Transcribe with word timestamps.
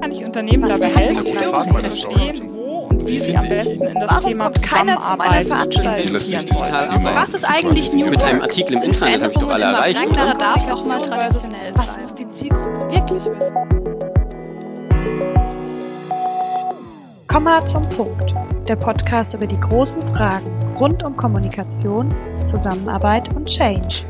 Kann 0.00 0.12
ich 0.12 0.24
Unternehmen 0.24 0.68
dabei 0.68 0.86
helfen, 0.86 1.26
zu 1.26 1.74
verstehen, 1.74 2.50
wo 2.52 2.86
und 2.90 3.08
wie 3.08 3.18
sie 3.18 3.36
am 3.36 3.48
besten 3.48 3.82
in 3.82 3.94
das 3.94 4.10
Warum 4.10 4.30
Thema 4.30 4.44
kommt 4.44 4.62
keiner 4.62 5.00
zu 5.00 5.16
meiner 5.16 5.42
Zusammenarbeit 5.42 7.02
wollen? 7.02 7.14
Was 7.16 7.34
ist 7.34 7.44
eigentlich 7.44 7.92
New 7.92 8.06
Mit 8.06 8.22
einem? 8.22 8.42
Artikel 8.42 8.76
im 8.76 8.82
Internet 8.84 9.22
habe 9.22 9.32
ich 9.32 9.38
doch 9.38 9.48
alle 9.48 9.64
erreicht, 9.64 10.06
oder? 10.06 10.34
darf 10.34 10.68
auch 10.70 10.84
mal 10.84 11.00
traditionell 11.00 11.72
Was 11.74 11.98
muss 11.98 12.14
die 12.14 12.30
Zielgruppe 12.30 12.92
wirklich 12.92 13.24
wissen? 13.24 13.54
Komm 17.26 17.44
mal 17.44 17.66
zum 17.66 17.88
Punkt. 17.88 18.32
Der 18.68 18.76
Podcast 18.76 19.34
über 19.34 19.46
die 19.46 19.58
großen 19.58 20.02
Fragen 20.14 20.46
rund 20.78 21.02
um 21.02 21.16
Kommunikation, 21.16 22.14
Zusammenarbeit 22.44 23.34
und 23.34 23.46
Change. 23.46 24.04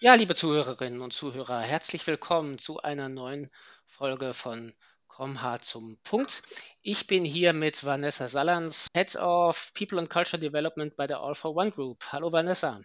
Ja, 0.00 0.14
liebe 0.14 0.36
Zuhörerinnen 0.36 1.00
und 1.00 1.12
Zuhörer, 1.12 1.60
herzlich 1.60 2.06
willkommen 2.06 2.58
zu 2.58 2.78
einer 2.78 3.08
neuen 3.08 3.50
Folge 3.84 4.32
von 4.32 4.72
Komm 5.08 5.42
hart 5.42 5.64
zum 5.64 5.98
Punkt. 6.04 6.44
Ich 6.82 7.08
bin 7.08 7.24
hier 7.24 7.52
mit 7.52 7.82
Vanessa 7.82 8.28
Salans, 8.28 8.86
Head 8.94 9.16
of 9.16 9.72
People 9.74 9.98
and 9.98 10.08
Culture 10.08 10.38
Development 10.38 10.94
bei 10.94 11.08
der 11.08 11.18
All 11.18 11.34
for 11.34 11.56
One 11.56 11.72
Group. 11.72 12.04
Hallo 12.12 12.30
Vanessa. 12.30 12.80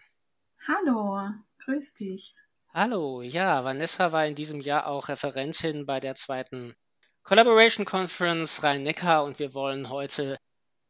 Hallo, 0.66 1.30
grüß 1.64 1.94
dich. 1.94 2.34
Hallo, 2.72 3.22
ja, 3.22 3.62
Vanessa 3.62 4.10
war 4.10 4.26
in 4.26 4.34
diesem 4.34 4.60
Jahr 4.60 4.88
auch 4.88 5.08
Referentin 5.08 5.86
bei 5.86 6.00
der 6.00 6.16
zweiten 6.16 6.74
Collaboration 7.22 7.86
Conference 7.86 8.64
Rhein-Neckar 8.64 9.22
und 9.22 9.38
wir 9.38 9.54
wollen 9.54 9.88
heute 9.88 10.36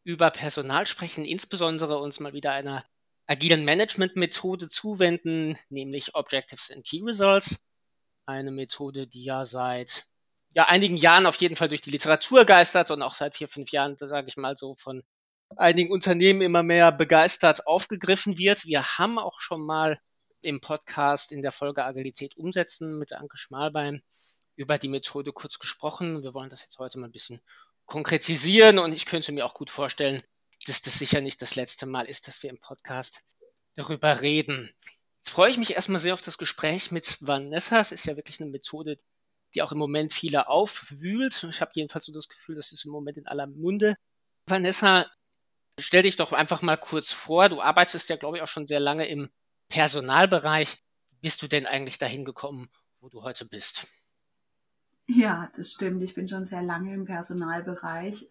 über 0.05 0.31
Personal 0.31 0.87
sprechen, 0.87 1.27
insbesondere 1.27 1.99
uns 1.99 2.19
mal 2.19 2.33
wieder 2.33 2.53
einer 2.53 2.83
agilen 3.27 3.65
Management-Methode 3.65 4.69
zuwenden, 4.69 5.59
nämlich 5.69 6.15
Objectives 6.15 6.71
and 6.71 6.85
Key 6.85 7.03
Results. 7.05 7.63
Eine 8.27 8.51
Methode, 8.51 9.07
die 9.07 9.25
ja 9.25 9.45
seit 9.45 10.05
ja, 10.55 10.67
einigen 10.67 10.97
Jahren 10.97 11.27
auf 11.27 11.37
jeden 11.37 11.57
Fall 11.57 11.69
durch 11.69 11.83
die 11.83 11.91
Literatur 11.91 12.45
geistert 12.45 12.91
und 12.91 13.03
auch 13.03 13.15
seit 13.15 13.37
vier, 13.37 13.49
fünf 13.49 13.71
Jahren, 13.71 13.97
sage 13.97 14.29
ich 14.29 14.37
mal 14.37 14.57
so, 14.57 14.75
von 14.77 15.03
einigen 15.57 15.93
Unternehmen 15.93 16.43
immer 16.43 16.63
mehr 16.63 16.93
begeistert 16.93 17.67
aufgegriffen 17.67 18.39
wird. 18.39 18.65
Wir 18.65 18.99
haben 18.99 19.19
auch 19.19 19.41
schon 19.41 19.63
mal 19.63 19.99
im 20.43 20.61
Podcast 20.61 21.33
in 21.33 21.43
der 21.43 21.53
Folge 21.53 21.85
Agilität 21.85 22.37
umsetzen 22.37 22.99
mit 22.99 23.13
Anke 23.13 23.37
Schmalbein 23.37 24.03
über 24.57 24.79
die 24.79 24.89
Methode 24.89 25.33
kurz 25.33 25.59
gesprochen. 25.59 26.23
Wir 26.23 26.35
wollen 26.35 26.51
das 26.51 26.63
jetzt 26.63 26.79
heute 26.79 26.99
mal 26.99 27.07
ein 27.07 27.13
bisschen 27.13 27.41
konkretisieren 27.87 28.79
und 28.79 28.93
ich 28.93 29.07
könnte 29.07 29.33
mir 29.33 29.45
auch 29.45 29.55
gut 29.55 29.71
vorstellen, 29.71 30.23
dass 30.65 30.83
das 30.83 30.99
sicher 30.99 31.21
nicht 31.21 31.41
das 31.43 31.55
letzte 31.55 31.87
Mal 31.87 32.07
ist, 32.07 32.29
dass 32.29 32.43
wir 32.43 32.51
im 32.51 32.59
Podcast 32.59 33.23
darüber 33.77 34.21
reden. 34.21 34.71
Jetzt 35.19 35.31
freue 35.31 35.51
ich 35.51 35.57
mich 35.57 35.75
erstmal 35.75 36.01
sehr 36.01 36.15
auf 36.15 36.23
das 36.23 36.39
Gespräch 36.39 36.91
mit 36.91 37.19
Vanessa. 37.21 37.81
Es 37.81 37.93
ist 37.93 38.07
ja 38.07 38.17
wirklich 38.17 38.41
eine 38.41 38.51
Methode, 38.51 38.99
die 39.55 39.63
auch 39.63 39.73
im 39.73 39.79
Moment 39.79 40.13
viele 40.13 40.49
aufwühlt. 40.49 41.47
Ich 41.49 41.61
habe 41.61 41.71
jedenfalls 41.75 42.07
so 42.07 42.13
das 42.13 42.29
Gefühl, 42.29 42.57
das 42.57 42.73
ist 42.73 42.85
im 42.85 42.91
Moment 42.91 43.17
in 43.17 43.27
aller 43.27 43.47
Munde. 43.47 43.97
Vanessa, 44.47 45.07
stell 45.79 46.03
dich 46.03 46.17
doch 46.17 46.33
einfach 46.33 46.63
mal 46.63 46.77
kurz 46.77 47.13
vor. 47.13 47.49
Du 47.49 47.61
arbeitest 47.61 48.09
ja, 48.09 48.17
glaube 48.17 48.37
ich, 48.37 48.43
auch 48.43 48.49
schon 48.49 48.67
sehr 48.67 48.81
lange 48.81 49.07
im 49.07 49.31
Personalbereich. 49.69 50.79
Wie 51.11 51.21
bist 51.23 51.43
du 51.43 51.49
denn 51.49 51.67
eigentlich 51.67 51.99
dahin 51.99 52.25
gekommen, 52.25 52.71
wo 53.01 53.09
du 53.09 53.23
heute 53.23 53.47
bist? 53.47 53.87
Ja, 55.07 55.51
das 55.57 55.73
stimmt. 55.73 56.03
Ich 56.03 56.15
bin 56.15 56.29
schon 56.29 56.47
sehr 56.47 56.63
lange 56.63 56.93
im 56.95 57.05
Personalbereich. 57.05 58.29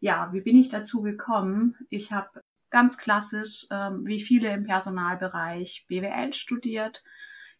Ja, 0.00 0.32
wie 0.32 0.40
bin 0.40 0.56
ich 0.56 0.70
dazu 0.70 1.02
gekommen? 1.02 1.76
Ich 1.90 2.12
habe 2.12 2.42
ganz 2.70 2.96
klassisch, 2.96 3.66
ähm, 3.70 4.06
wie 4.06 4.20
viele 4.20 4.52
im 4.52 4.64
Personalbereich, 4.64 5.84
BWL 5.88 6.32
studiert. 6.32 7.04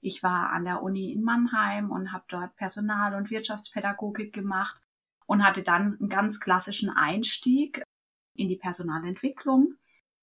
Ich 0.00 0.22
war 0.22 0.50
an 0.50 0.64
der 0.64 0.82
Uni 0.82 1.12
in 1.12 1.22
Mannheim 1.22 1.90
und 1.90 2.12
habe 2.12 2.24
dort 2.28 2.56
Personal- 2.56 3.14
und 3.14 3.30
Wirtschaftspädagogik 3.30 4.32
gemacht 4.32 4.80
und 5.26 5.44
hatte 5.44 5.62
dann 5.62 5.98
einen 6.00 6.08
ganz 6.08 6.40
klassischen 6.40 6.90
Einstieg 6.90 7.82
in 8.36 8.48
die 8.48 8.56
Personalentwicklung, 8.56 9.74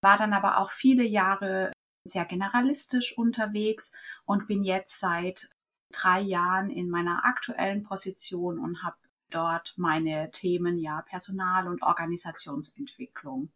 war 0.02 0.18
dann 0.18 0.34
aber 0.34 0.58
auch 0.58 0.72
viele 0.72 1.04
Jahre 1.04 1.72
sehr 2.04 2.26
generalistisch 2.26 3.16
unterwegs 3.16 3.94
und 4.26 4.48
bin 4.48 4.64
jetzt 4.64 5.00
seit 5.00 5.50
drei 5.92 6.22
Jahren 6.22 6.72
in 6.72 6.90
meiner 6.90 7.26
aktuellen 7.26 7.84
Position 7.84 8.58
und 8.58 8.84
habe 8.84 8.98
dort 9.30 9.78
meine 9.78 10.32
Themen 10.32 10.78
ja 10.78 11.02
Personal- 11.02 11.68
und 11.68 11.82
Organisationsentwicklung. 11.82 13.52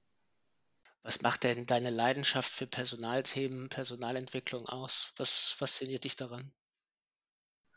Was 1.03 1.21
macht 1.21 1.43
denn 1.43 1.65
deine 1.65 1.89
Leidenschaft 1.89 2.51
für 2.51 2.67
Personalthemen, 2.67 3.69
Personalentwicklung 3.69 4.67
aus? 4.67 5.11
Was 5.17 5.49
fasziniert 5.51 6.03
dich 6.03 6.15
daran? 6.15 6.51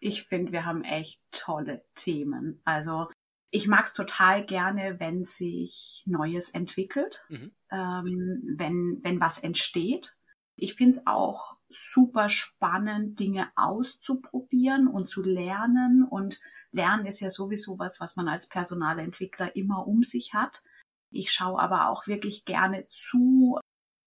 Ich 0.00 0.24
finde, 0.24 0.52
wir 0.52 0.66
haben 0.66 0.84
echt 0.84 1.22
tolle 1.30 1.82
Themen. 1.94 2.60
Also 2.64 3.08
ich 3.50 3.68
mag 3.68 3.86
es 3.86 3.94
total 3.94 4.44
gerne, 4.44 5.00
wenn 5.00 5.24
sich 5.24 6.02
Neues 6.06 6.50
entwickelt, 6.50 7.24
Mhm. 7.28 7.54
ähm, 7.70 8.42
wenn, 8.58 9.00
wenn 9.02 9.20
was 9.20 9.38
entsteht. 9.38 10.16
Ich 10.56 10.74
finde 10.74 10.96
es 10.96 11.06
auch 11.06 11.56
super 11.68 12.28
spannend, 12.28 13.18
Dinge 13.18 13.48
auszuprobieren 13.56 14.86
und 14.86 15.08
zu 15.08 15.22
lernen. 15.22 16.06
Und 16.08 16.40
Lernen 16.70 17.06
ist 17.06 17.20
ja 17.20 17.30
sowieso 17.30 17.78
was, 17.78 18.00
was 18.00 18.16
man 18.16 18.28
als 18.28 18.48
Personalentwickler 18.48 19.56
immer 19.56 19.86
um 19.86 20.02
sich 20.02 20.34
hat. 20.34 20.62
Ich 21.10 21.32
schaue 21.32 21.60
aber 21.60 21.88
auch 21.90 22.06
wirklich 22.06 22.44
gerne 22.44 22.84
zu, 22.84 23.58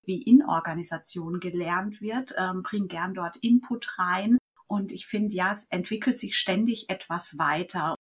wie 0.04 0.22
in 0.22 0.44
Organisationen 0.44 1.40
gelernt 1.40 2.02
wird, 2.02 2.34
ähm, 2.38 2.64
bringe 2.64 2.88
gern 2.88 3.14
dort 3.14 3.38
Input 3.38 4.00
rein. 4.00 4.38
Und 4.68 4.92
ich 4.92 5.08
finde, 5.08 5.36
ja, 5.36 5.52
es 5.52 5.66
entwickelt 5.66 6.18
sich 6.18 6.38
ständig 6.38 6.90
etwas 6.90 7.38
weiter. 7.38 7.96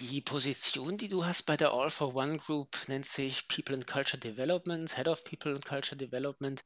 Die 0.00 0.20
Position, 0.20 0.96
die 0.96 1.08
du 1.08 1.24
hast 1.24 1.42
bei 1.42 1.56
der 1.56 1.72
All 1.72 1.90
for 1.90 2.14
One 2.14 2.38
Group, 2.38 2.76
nennt 2.86 3.06
sich 3.06 3.48
People 3.48 3.74
and 3.74 3.86
Culture 3.86 4.18
Development, 4.18 4.96
Head 4.96 5.08
of 5.08 5.24
People 5.24 5.54
and 5.54 5.64
Culture 5.64 5.96
Development. 5.96 6.60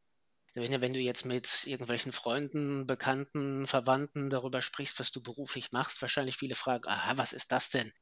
Wenn, 0.55 0.81
wenn 0.81 0.93
du 0.93 1.01
jetzt 1.01 1.25
mit 1.25 1.67
irgendwelchen 1.67 2.13
Freunden, 2.13 2.87
Bekannten, 2.87 3.67
Verwandten 3.67 4.29
darüber 4.29 4.61
sprichst, 4.61 5.01
was 5.01 5.11
du 5.11 5.23
beruflich 5.23 5.73
machst, 5.73 6.03
wahrscheinlich 6.03 6.37
viele 6.37 6.55
fragen, 6.55 6.87
aha, 6.87 7.17
was 7.17 7.33
ist 7.33 7.53
das 7.53 7.71
denn? 7.71 7.93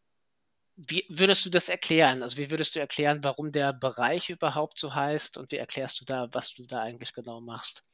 Wie 0.77 1.05
würdest 1.09 1.45
du 1.45 1.51
das 1.51 1.69
erklären? 1.69 2.23
Also 2.23 2.39
wie 2.39 2.51
würdest 2.51 2.75
du 2.75 2.81
erklären, 2.81 3.23
warum 3.23 3.53
der 3.53 3.73
Bereich 3.73 4.31
überhaupt 4.31 4.79
so 4.79 4.95
heißt 4.95 5.37
und 5.37 5.53
wie 5.53 5.57
erklärst 5.57 6.01
du 6.01 6.05
da, 6.05 6.29
was 6.33 6.55
du 6.55 6.67
da 6.67 6.81
eigentlich 6.81 7.13
genau 7.13 7.41
machst? 7.41 7.85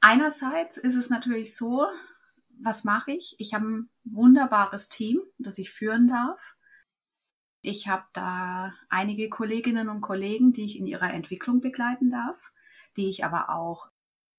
Einerseits 0.00 0.76
ist 0.76 0.96
es 0.96 1.08
natürlich 1.08 1.56
so, 1.56 1.86
was 2.62 2.84
mache 2.84 3.12
ich? 3.12 3.36
Ich 3.38 3.54
habe 3.54 3.66
ein 3.66 3.90
wunderbares 4.04 4.88
Team, 4.88 5.20
das 5.38 5.58
ich 5.58 5.70
führen 5.70 6.08
darf. 6.08 6.56
Ich 7.62 7.88
habe 7.88 8.04
da 8.12 8.74
einige 8.88 9.28
Kolleginnen 9.28 9.88
und 9.88 10.00
Kollegen, 10.00 10.52
die 10.52 10.66
ich 10.66 10.78
in 10.78 10.86
ihrer 10.86 11.12
Entwicklung 11.12 11.60
begleiten 11.60 12.10
darf, 12.10 12.52
die 12.96 13.08
ich 13.08 13.24
aber 13.24 13.50
auch 13.50 13.88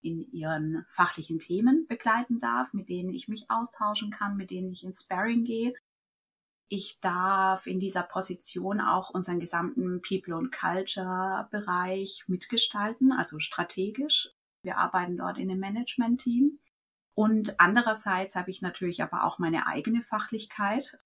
in 0.01 0.21
ihren 0.31 0.85
fachlichen 0.89 1.39
Themen 1.39 1.88
begleiten 1.88 2.39
darf, 2.39 2.73
mit 2.73 2.89
denen 2.89 3.11
ich 3.11 3.27
mich 3.27 3.49
austauschen 3.49 4.11
kann, 4.11 4.38
mit 4.38 4.51
denen 4.51 4.71
ich 4.71 4.83
ins 4.83 5.03
Sparring 5.03 5.43
gehe. 5.43 5.73
Ich 6.67 6.99
darf 6.99 7.67
in 7.67 7.79
dieser 7.79 8.03
Position 8.03 8.81
auch 8.81 9.09
unseren 9.09 9.39
gesamten 9.39 10.01
People 10.01 10.35
und 10.35 10.51
Culture 10.51 11.47
Bereich 11.51 12.23
mitgestalten, 12.27 13.11
also 13.11 13.39
strategisch. 13.39 14.31
Wir 14.61 14.77
arbeiten 14.77 15.17
dort 15.17 15.38
in 15.38 15.49
einem 15.49 15.59
Management-Team. 15.59 16.59
Und 17.15 17.59
andererseits 17.59 18.35
habe 18.35 18.51
ich 18.51 18.61
natürlich 18.61 19.01
aber 19.01 19.23
auch 19.23 19.39
meine 19.39 19.67
eigene 19.67 20.01
Fachlichkeit. 20.01 20.99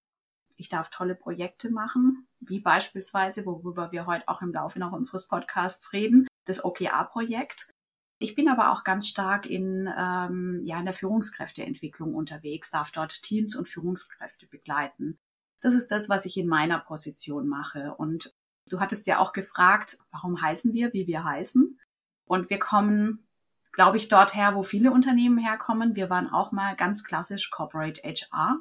Ich 0.56 0.68
darf 0.68 0.90
tolle 0.90 1.14
Projekte 1.14 1.70
machen, 1.70 2.26
wie 2.40 2.60
beispielsweise, 2.60 3.46
worüber 3.46 3.92
wir 3.92 4.06
heute 4.06 4.28
auch 4.28 4.42
im 4.42 4.52
Laufe 4.52 4.78
noch 4.78 4.92
unseres 4.92 5.28
Podcasts 5.28 5.92
reden, 5.92 6.26
das 6.44 6.64
OKR-Projekt. 6.64 7.72
Ich 8.18 8.34
bin 8.34 8.48
aber 8.48 8.72
auch 8.72 8.84
ganz 8.84 9.08
stark 9.08 9.46
in, 9.46 9.88
ähm, 9.96 10.60
ja, 10.62 10.78
in 10.78 10.84
der 10.84 10.94
Führungskräfteentwicklung 10.94 12.14
unterwegs, 12.14 12.70
darf 12.70 12.92
dort 12.92 13.22
Teams 13.22 13.56
und 13.56 13.68
Führungskräfte 13.68 14.46
begleiten. 14.46 15.18
Das 15.60 15.74
ist 15.74 15.88
das, 15.90 16.08
was 16.08 16.26
ich 16.26 16.36
in 16.36 16.46
meiner 16.46 16.78
Position 16.78 17.48
mache. 17.48 17.94
Und 17.94 18.34
du 18.68 18.80
hattest 18.80 19.06
ja 19.06 19.18
auch 19.18 19.32
gefragt, 19.32 19.98
warum 20.10 20.40
heißen 20.40 20.74
wir, 20.74 20.92
wie 20.92 21.06
wir 21.06 21.24
heißen. 21.24 21.78
Und 22.26 22.50
wir 22.50 22.58
kommen, 22.58 23.26
glaube 23.72 23.96
ich, 23.96 24.08
dort 24.08 24.34
her, 24.34 24.54
wo 24.54 24.62
viele 24.62 24.92
Unternehmen 24.92 25.38
herkommen. 25.38 25.96
Wir 25.96 26.10
waren 26.10 26.28
auch 26.28 26.52
mal 26.52 26.76
ganz 26.76 27.04
klassisch 27.04 27.50
Corporate 27.50 28.02
HR, 28.02 28.60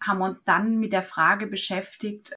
haben 0.00 0.22
uns 0.22 0.44
dann 0.44 0.78
mit 0.78 0.92
der 0.92 1.02
Frage 1.02 1.46
beschäftigt, 1.46 2.34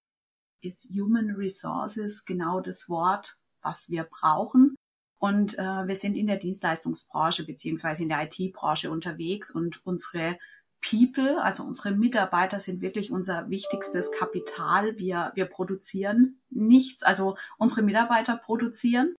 ist 0.61 0.91
Human 0.95 1.31
Resources 1.31 2.25
genau 2.25 2.61
das 2.61 2.89
Wort, 2.89 3.37
was 3.61 3.89
wir 3.89 4.03
brauchen? 4.03 4.75
Und 5.19 5.59
äh, 5.59 5.87
wir 5.87 5.95
sind 5.95 6.17
in 6.17 6.27
der 6.27 6.37
Dienstleistungsbranche 6.37 7.45
beziehungsweise 7.45 8.03
in 8.03 8.09
der 8.09 8.23
IT-Branche 8.23 8.89
unterwegs 8.89 9.51
und 9.51 9.85
unsere 9.85 10.37
People, 10.81 11.39
also 11.43 11.63
unsere 11.63 11.91
Mitarbeiter 11.91 12.59
sind 12.59 12.81
wirklich 12.81 13.11
unser 13.11 13.49
wichtigstes 13.49 14.11
Kapital. 14.17 14.97
Wir, 14.97 15.31
wir 15.35 15.45
produzieren 15.45 16.41
nichts, 16.49 17.03
also 17.03 17.37
unsere 17.59 17.83
Mitarbeiter 17.83 18.35
produzieren. 18.35 19.15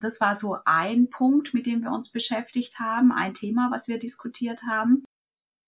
Das 0.00 0.20
war 0.20 0.34
so 0.34 0.58
ein 0.64 1.10
Punkt, 1.10 1.54
mit 1.54 1.66
dem 1.66 1.82
wir 1.82 1.90
uns 1.90 2.12
beschäftigt 2.12 2.78
haben, 2.78 3.12
ein 3.12 3.34
Thema, 3.34 3.70
was 3.72 3.88
wir 3.88 3.98
diskutiert 3.98 4.62
haben. 4.62 5.04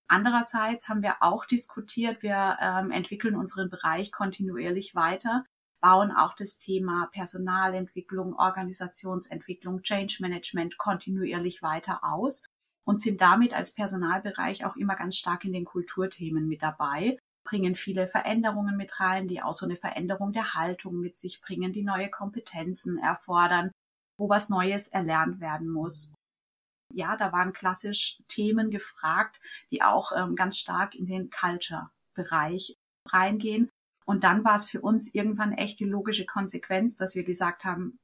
Andererseits 0.08 0.88
haben 0.88 1.02
wir 1.02 1.16
auch 1.20 1.46
diskutiert, 1.46 2.22
wir 2.22 2.58
ähm, 2.61 2.90
entwickeln 2.90 3.37
unseren 3.37 3.70
Bereich 3.70 4.12
kontinuierlich 4.12 4.94
weiter, 4.94 5.44
bauen 5.84 6.12
auch 6.12 6.34
das 6.34 6.58
Thema 6.58 7.10
Personalentwicklung, 7.12 8.34
Organisationsentwicklung, 8.36 9.82
Change 9.82 10.16
Management 10.20 10.78
kontinuierlich 10.78 11.60
weiter 11.60 12.00
aus 12.02 12.46
und 12.86 13.02
sind 13.02 13.20
damit 13.20 13.52
als 13.52 13.75
Personalbereich 13.75 14.64
auch 14.64 14.76
immer 14.76 14.96
ganz 14.96 15.19
stark 15.19 15.44
in 15.44 15.52
den 15.52 15.66
Kulturthemen 15.66 16.48
mit 16.48 16.62
dabei, 16.62 17.19
bringen 17.46 17.75
viele 17.75 18.06
Veränderungen 18.06 18.78
mit 18.78 18.98
rein, 18.98 19.28
die 19.28 19.42
auch 19.42 19.52
so 19.52 19.66
eine 19.66 19.76
Veränderung 19.76 20.32
der 20.32 20.54
Haltung 20.54 21.00
mit 21.00 21.19
sich 21.19 21.42
bringen, 21.42 21.75
die 21.75 21.84
neue 21.84 22.08
Kompetenzen 22.08 22.96
erfordern, 22.96 23.70
wo 24.19 24.30
was 24.30 24.48
Neues 24.48 24.88
erlernt 24.88 25.38
werden 25.40 25.69
muss. 25.69 26.14
Ja, 26.94 27.19
da 27.19 27.30
waren 27.30 27.52
klassisch 27.52 28.22
Themen 28.28 28.70
gefragt, 28.70 29.38
die 29.70 29.82
auch 29.82 30.12
ähm, 30.16 30.34
ganz 30.34 30.56
stark 30.56 30.94
in 30.94 31.04
den 31.04 31.28
Culture-Bereich 31.28 32.75
reingehen. 33.06 33.69
Und 34.04 34.24
dann 34.24 34.44
war 34.44 34.56
es 34.56 34.66
für 34.66 34.80
uns 34.80 35.14
irgendwann 35.14 35.52
echt 35.52 35.80
die 35.80 35.86
logische 35.86 36.26
Konsequenz, 36.26 36.96
dass 36.96 37.14
wir 37.14 37.24
gesagt 37.24 37.64
haben, 37.64 37.98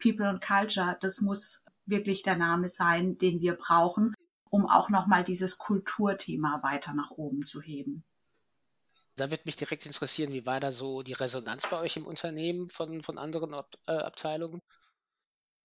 People 0.00 0.28
and 0.28 0.42
Culture, 0.42 0.96
das 1.00 1.20
muss 1.20 1.64
wirklich 1.86 2.22
der 2.22 2.36
Name 2.36 2.68
sein, 2.68 3.18
den 3.18 3.40
wir 3.40 3.54
brauchen, 3.54 4.14
um 4.50 4.66
auch 4.66 4.90
nochmal 4.90 5.24
dieses 5.24 5.58
Kulturthema 5.58 6.62
weiter 6.62 6.94
nach 6.94 7.10
oben 7.10 7.46
zu 7.46 7.60
heben. 7.60 8.04
Da 9.16 9.30
wird 9.30 9.46
mich 9.46 9.56
direkt 9.56 9.86
interessieren, 9.86 10.32
wie 10.32 10.46
war 10.46 10.60
da 10.60 10.72
so 10.72 11.02
die 11.02 11.12
Resonanz 11.12 11.68
bei 11.68 11.78
euch 11.78 11.96
im 11.96 12.06
Unternehmen 12.06 12.70
von, 12.70 13.02
von 13.02 13.18
anderen 13.18 13.54
Ab 13.54 13.76
äh, 13.86 13.92
Abteilungen? 13.92 14.62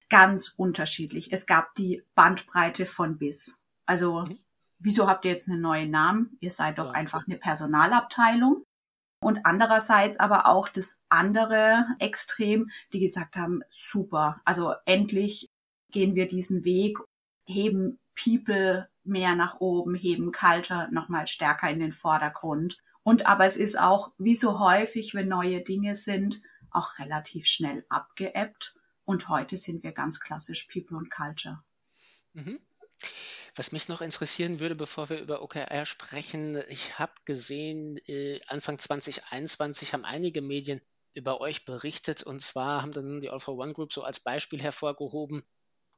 Ganz 0.10 0.54
unterschiedlich. 0.58 1.32
Es 1.32 1.46
gab 1.46 1.74
die 1.76 2.04
Bandbreite 2.14 2.86
von 2.86 3.18
bis. 3.18 3.66
Also, 3.86 4.22
mhm. 4.22 4.40
wieso 4.80 5.08
habt 5.08 5.26
ihr 5.26 5.32
jetzt 5.32 5.50
einen 5.50 5.62
neuen 5.62 5.92
Namen? 5.92 6.38
Ihr 6.40 6.52
seid 6.52 6.78
doch 6.78 6.88
ja, 6.88 6.92
einfach 6.92 7.26
eine 7.26 7.38
Personalabteilung. 7.38 8.66
Und 9.20 9.46
andererseits 9.46 10.20
aber 10.20 10.48
auch 10.48 10.70
das 10.70 11.04
andere 11.10 11.86
Extrem, 12.00 12.70
die 12.94 13.00
gesagt 13.00 13.36
haben, 13.36 13.62
super, 13.70 14.42
also 14.46 14.74
endlich 14.86 15.50
gehen 15.92 16.16
wir 16.16 16.28
diesen 16.28 16.64
Weg, 16.66 17.00
heben 17.46 18.00
People 18.16 18.90
mehr 19.04 19.36
nach 19.36 19.60
oben, 19.60 19.96
heben 19.96 20.32
Culture 20.32 20.90
nochmal 20.92 21.28
stärker 21.28 21.70
in 21.70 21.80
den 21.80 21.94
Vordergrund. 21.94 22.78
Und 23.04 23.26
aber 23.26 23.46
es 23.46 23.58
ist 23.58 23.80
auch, 23.80 24.12
wie 24.18 24.36
so 24.36 24.60
häufig, 24.60 25.16
wenn 25.16 25.30
neue 25.30 25.62
Dinge 25.62 25.96
sind, 25.96 26.42
auch 26.72 27.00
relativ 27.00 27.48
schnell 27.48 27.86
abgeebbt. 27.90 28.76
Und 29.06 29.30
heute 29.30 29.56
sind 29.58 29.84
wir 29.84 29.94
ganz 29.94 30.20
klassisch 30.20 30.68
People 30.72 30.98
und 30.98 31.10
Culture. 31.10 31.64
Mhm. 32.34 32.60
Was 33.58 33.72
mich 33.72 33.88
noch 33.88 34.02
interessieren 34.02 34.60
würde, 34.60 34.76
bevor 34.76 35.10
wir 35.10 35.20
über 35.20 35.42
OKR 35.42 35.88
sprechen, 35.88 36.62
ich 36.70 37.00
habe 37.00 37.14
gesehen, 37.26 37.98
äh, 38.06 38.40
Anfang 38.46 38.78
2021 38.78 39.94
haben 39.94 40.06
einige 40.06 40.44
Medien 40.44 40.80
über 41.16 41.42
euch 41.42 41.66
berichtet 41.66 42.22
und 42.22 42.40
zwar 42.40 42.84
haben 42.84 42.92
dann 42.92 43.20
die 43.20 43.32
All 43.32 43.40
for 43.40 43.58
One 43.58 43.74
Group 43.74 43.94
so 43.94 44.04
als 44.04 44.20
Beispiel 44.20 44.62
hervorgehoben, 44.62 45.44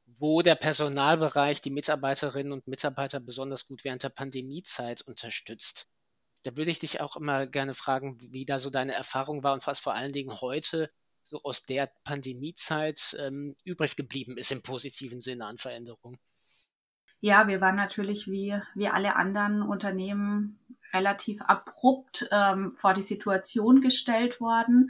wo 0.06 0.40
der 0.40 0.54
Personalbereich 0.54 1.60
die 1.60 1.68
Mitarbeiterinnen 1.68 2.54
und 2.54 2.66
Mitarbeiter 2.66 3.20
besonders 3.20 3.66
gut 3.66 3.84
während 3.84 4.04
der 4.04 4.08
Pandemiezeit 4.08 5.02
unterstützt. 5.02 5.90
Da 6.44 6.56
würde 6.56 6.70
ich 6.70 6.78
dich 6.78 7.02
auch 7.02 7.14
immer 7.14 7.46
gerne 7.46 7.74
fragen, 7.74 8.16
wie 8.32 8.46
da 8.46 8.58
so 8.58 8.70
deine 8.70 8.94
Erfahrung 8.94 9.42
war 9.42 9.52
und 9.52 9.66
was 9.66 9.78
vor 9.78 9.92
allen 9.92 10.14
Dingen 10.14 10.40
heute 10.40 10.90
so 11.24 11.42
aus 11.42 11.62
der 11.64 11.92
Pandemiezeit 12.04 13.14
ähm, 13.20 13.54
übrig 13.64 13.96
geblieben 13.96 14.38
ist 14.38 14.50
im 14.50 14.62
positiven 14.62 15.20
Sinne 15.20 15.44
an 15.44 15.58
Veränderungen. 15.58 16.18
Ja, 17.20 17.48
wir 17.48 17.60
waren 17.60 17.76
natürlich 17.76 18.28
wie, 18.28 18.58
wie 18.74 18.88
alle 18.88 19.16
anderen 19.16 19.62
Unternehmen 19.62 20.58
relativ 20.92 21.42
abrupt 21.42 22.28
ähm, 22.32 22.72
vor 22.72 22.94
die 22.94 23.02
Situation 23.02 23.80
gestellt 23.82 24.40
worden. 24.40 24.88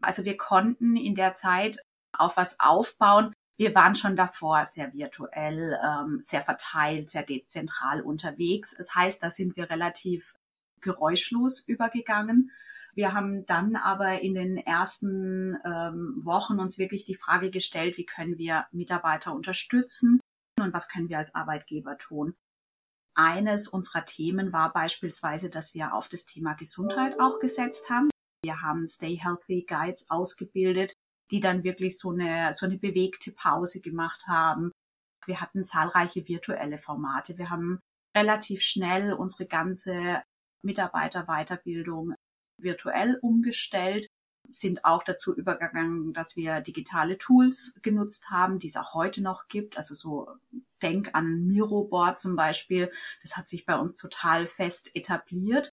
Also 0.00 0.24
wir 0.24 0.36
konnten 0.36 0.96
in 0.96 1.14
der 1.14 1.34
Zeit 1.34 1.78
auf 2.12 2.36
was 2.36 2.58
aufbauen, 2.58 3.32
wir 3.56 3.74
waren 3.74 3.94
schon 3.94 4.16
davor 4.16 4.64
sehr 4.64 4.94
virtuell, 4.94 5.78
ähm, 5.84 6.20
sehr 6.22 6.40
verteilt, 6.40 7.10
sehr 7.10 7.24
dezentral 7.24 8.00
unterwegs. 8.00 8.74
Das 8.76 8.94
heißt, 8.94 9.22
da 9.22 9.28
sind 9.28 9.54
wir 9.54 9.68
relativ 9.68 10.34
geräuschlos 10.80 11.60
übergegangen. 11.68 12.52
Wir 12.94 13.12
haben 13.12 13.44
dann 13.44 13.76
aber 13.76 14.22
in 14.22 14.34
den 14.34 14.56
ersten 14.56 15.58
ähm, 15.64 16.20
Wochen 16.24 16.58
uns 16.58 16.78
wirklich 16.78 17.04
die 17.04 17.14
Frage 17.14 17.50
gestellt, 17.50 17.98
wie 17.98 18.06
können 18.06 18.38
wir 18.38 18.66
Mitarbeiter 18.72 19.34
unterstützen 19.34 20.20
und 20.62 20.72
was 20.74 20.88
können 20.88 21.08
wir 21.08 21.18
als 21.18 21.34
Arbeitgeber 21.34 21.98
tun. 21.98 22.34
Eines 23.14 23.68
unserer 23.68 24.04
Themen 24.04 24.52
war 24.52 24.72
beispielsweise, 24.72 25.50
dass 25.50 25.74
wir 25.74 25.94
auf 25.94 26.08
das 26.08 26.26
Thema 26.26 26.54
Gesundheit 26.54 27.18
auch 27.20 27.40
gesetzt 27.40 27.90
haben. 27.90 28.10
Wir 28.42 28.62
haben 28.62 28.86
Stay 28.86 29.18
Healthy 29.18 29.66
Guides 29.68 30.08
ausgebildet, 30.10 30.94
die 31.30 31.40
dann 31.40 31.64
wirklich 31.64 31.98
so 31.98 32.10
eine, 32.10 32.52
so 32.54 32.66
eine 32.66 32.78
bewegte 32.78 33.32
Pause 33.32 33.80
gemacht 33.80 34.26
haben. 34.28 34.72
Wir 35.26 35.40
hatten 35.40 35.64
zahlreiche 35.64 36.26
virtuelle 36.26 36.78
Formate. 36.78 37.36
Wir 37.36 37.50
haben 37.50 37.80
relativ 38.16 38.62
schnell 38.62 39.12
unsere 39.12 39.46
ganze 39.46 40.22
Mitarbeiterweiterbildung 40.64 42.14
virtuell 42.58 43.18
umgestellt, 43.22 44.08
sind 44.52 44.84
auch 44.84 45.02
dazu 45.02 45.34
übergegangen, 45.34 46.12
dass 46.12 46.36
wir 46.36 46.60
digitale 46.60 47.18
Tools 47.18 47.78
genutzt 47.82 48.30
haben, 48.30 48.58
die 48.58 48.68
es 48.68 48.76
auch 48.76 48.94
heute 48.94 49.22
noch 49.22 49.48
gibt. 49.48 49.76
Also 49.76 49.94
so 49.94 50.28
denk 50.82 51.10
an 51.14 51.46
Miroboard 51.46 52.18
zum 52.18 52.36
Beispiel. 52.36 52.90
Das 53.22 53.36
hat 53.36 53.48
sich 53.48 53.66
bei 53.66 53.76
uns 53.76 53.96
total 53.96 54.46
fest 54.46 54.94
etabliert. 54.94 55.70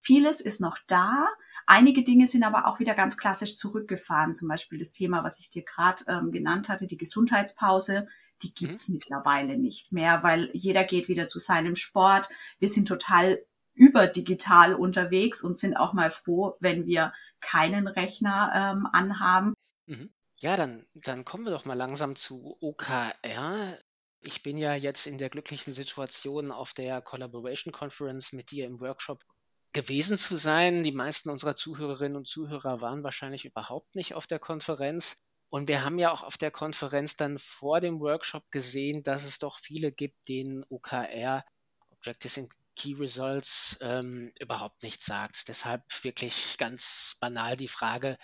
Vieles 0.00 0.40
ist 0.40 0.60
noch 0.60 0.78
da, 0.86 1.26
Einige 1.66 2.04
Dinge 2.04 2.28
sind 2.28 2.44
aber 2.44 2.66
auch 2.66 2.78
wieder 2.78 2.94
ganz 2.94 3.16
klassisch 3.16 3.56
zurückgefahren. 3.56 4.34
Zum 4.34 4.46
Beispiel 4.46 4.78
das 4.78 4.92
Thema, 4.92 5.24
was 5.24 5.40
ich 5.40 5.50
dir 5.50 5.64
gerade 5.64 6.04
ähm, 6.08 6.30
genannt 6.30 6.68
hatte, 6.68 6.86
die 6.86 6.96
Gesundheitspause. 6.96 8.06
Die 8.42 8.54
gibt's 8.54 8.88
mhm. 8.88 8.94
mittlerweile 8.96 9.58
nicht 9.58 9.92
mehr, 9.92 10.22
weil 10.22 10.50
jeder 10.52 10.84
geht 10.84 11.08
wieder 11.08 11.26
zu 11.26 11.40
seinem 11.40 11.74
Sport. 11.74 12.28
Wir 12.60 12.68
sind 12.68 12.86
total 12.86 13.44
überdigital 13.74 14.74
unterwegs 14.74 15.42
und 15.42 15.58
sind 15.58 15.76
auch 15.76 15.92
mal 15.92 16.10
froh, 16.10 16.56
wenn 16.60 16.86
wir 16.86 17.12
keinen 17.40 17.86
Rechner 17.88 18.52
ähm, 18.54 18.88
anhaben. 18.92 19.54
Mhm. 19.86 20.10
Ja, 20.38 20.56
dann, 20.56 20.86
dann 20.94 21.24
kommen 21.24 21.44
wir 21.44 21.52
doch 21.52 21.64
mal 21.64 21.74
langsam 21.74 22.14
zu 22.16 22.58
OKR. 22.60 23.78
Ich 24.20 24.42
bin 24.42 24.58
ja 24.58 24.74
jetzt 24.74 25.06
in 25.06 25.18
der 25.18 25.30
glücklichen 25.30 25.72
Situation, 25.72 26.50
auf 26.50 26.74
der 26.74 27.00
Collaboration 27.00 27.72
Conference 27.72 28.32
mit 28.32 28.50
dir 28.50 28.66
im 28.66 28.80
Workshop 28.80 29.24
gewesen 29.72 30.18
zu 30.18 30.36
sein. 30.36 30.82
Die 30.82 30.92
meisten 30.92 31.30
unserer 31.30 31.54
Zuhörerinnen 31.54 32.16
und 32.16 32.28
Zuhörer 32.28 32.80
waren 32.80 33.02
wahrscheinlich 33.02 33.44
überhaupt 33.44 33.94
nicht 33.94 34.14
auf 34.14 34.26
der 34.26 34.38
Konferenz. 34.38 35.22
Und 35.48 35.68
wir 35.68 35.84
haben 35.84 35.98
ja 35.98 36.10
auch 36.12 36.22
auf 36.22 36.36
der 36.36 36.50
Konferenz 36.50 37.16
dann 37.16 37.38
vor 37.38 37.80
dem 37.80 38.00
Workshop 38.00 38.50
gesehen, 38.50 39.02
dass 39.02 39.24
es 39.24 39.38
doch 39.38 39.58
viele 39.60 39.92
gibt, 39.92 40.28
denen 40.28 40.64
OKR, 40.68 41.44
Objectives 41.90 42.38
and 42.38 42.50
Key 42.76 42.94
Results, 42.94 43.76
ähm, 43.80 44.32
überhaupt 44.38 44.82
nichts 44.82 45.06
sagt. 45.06 45.48
Deshalb 45.48 45.82
wirklich 46.04 46.56
ganz 46.58 47.16
banal 47.20 47.56
die 47.56 47.68
Frage, 47.68 48.18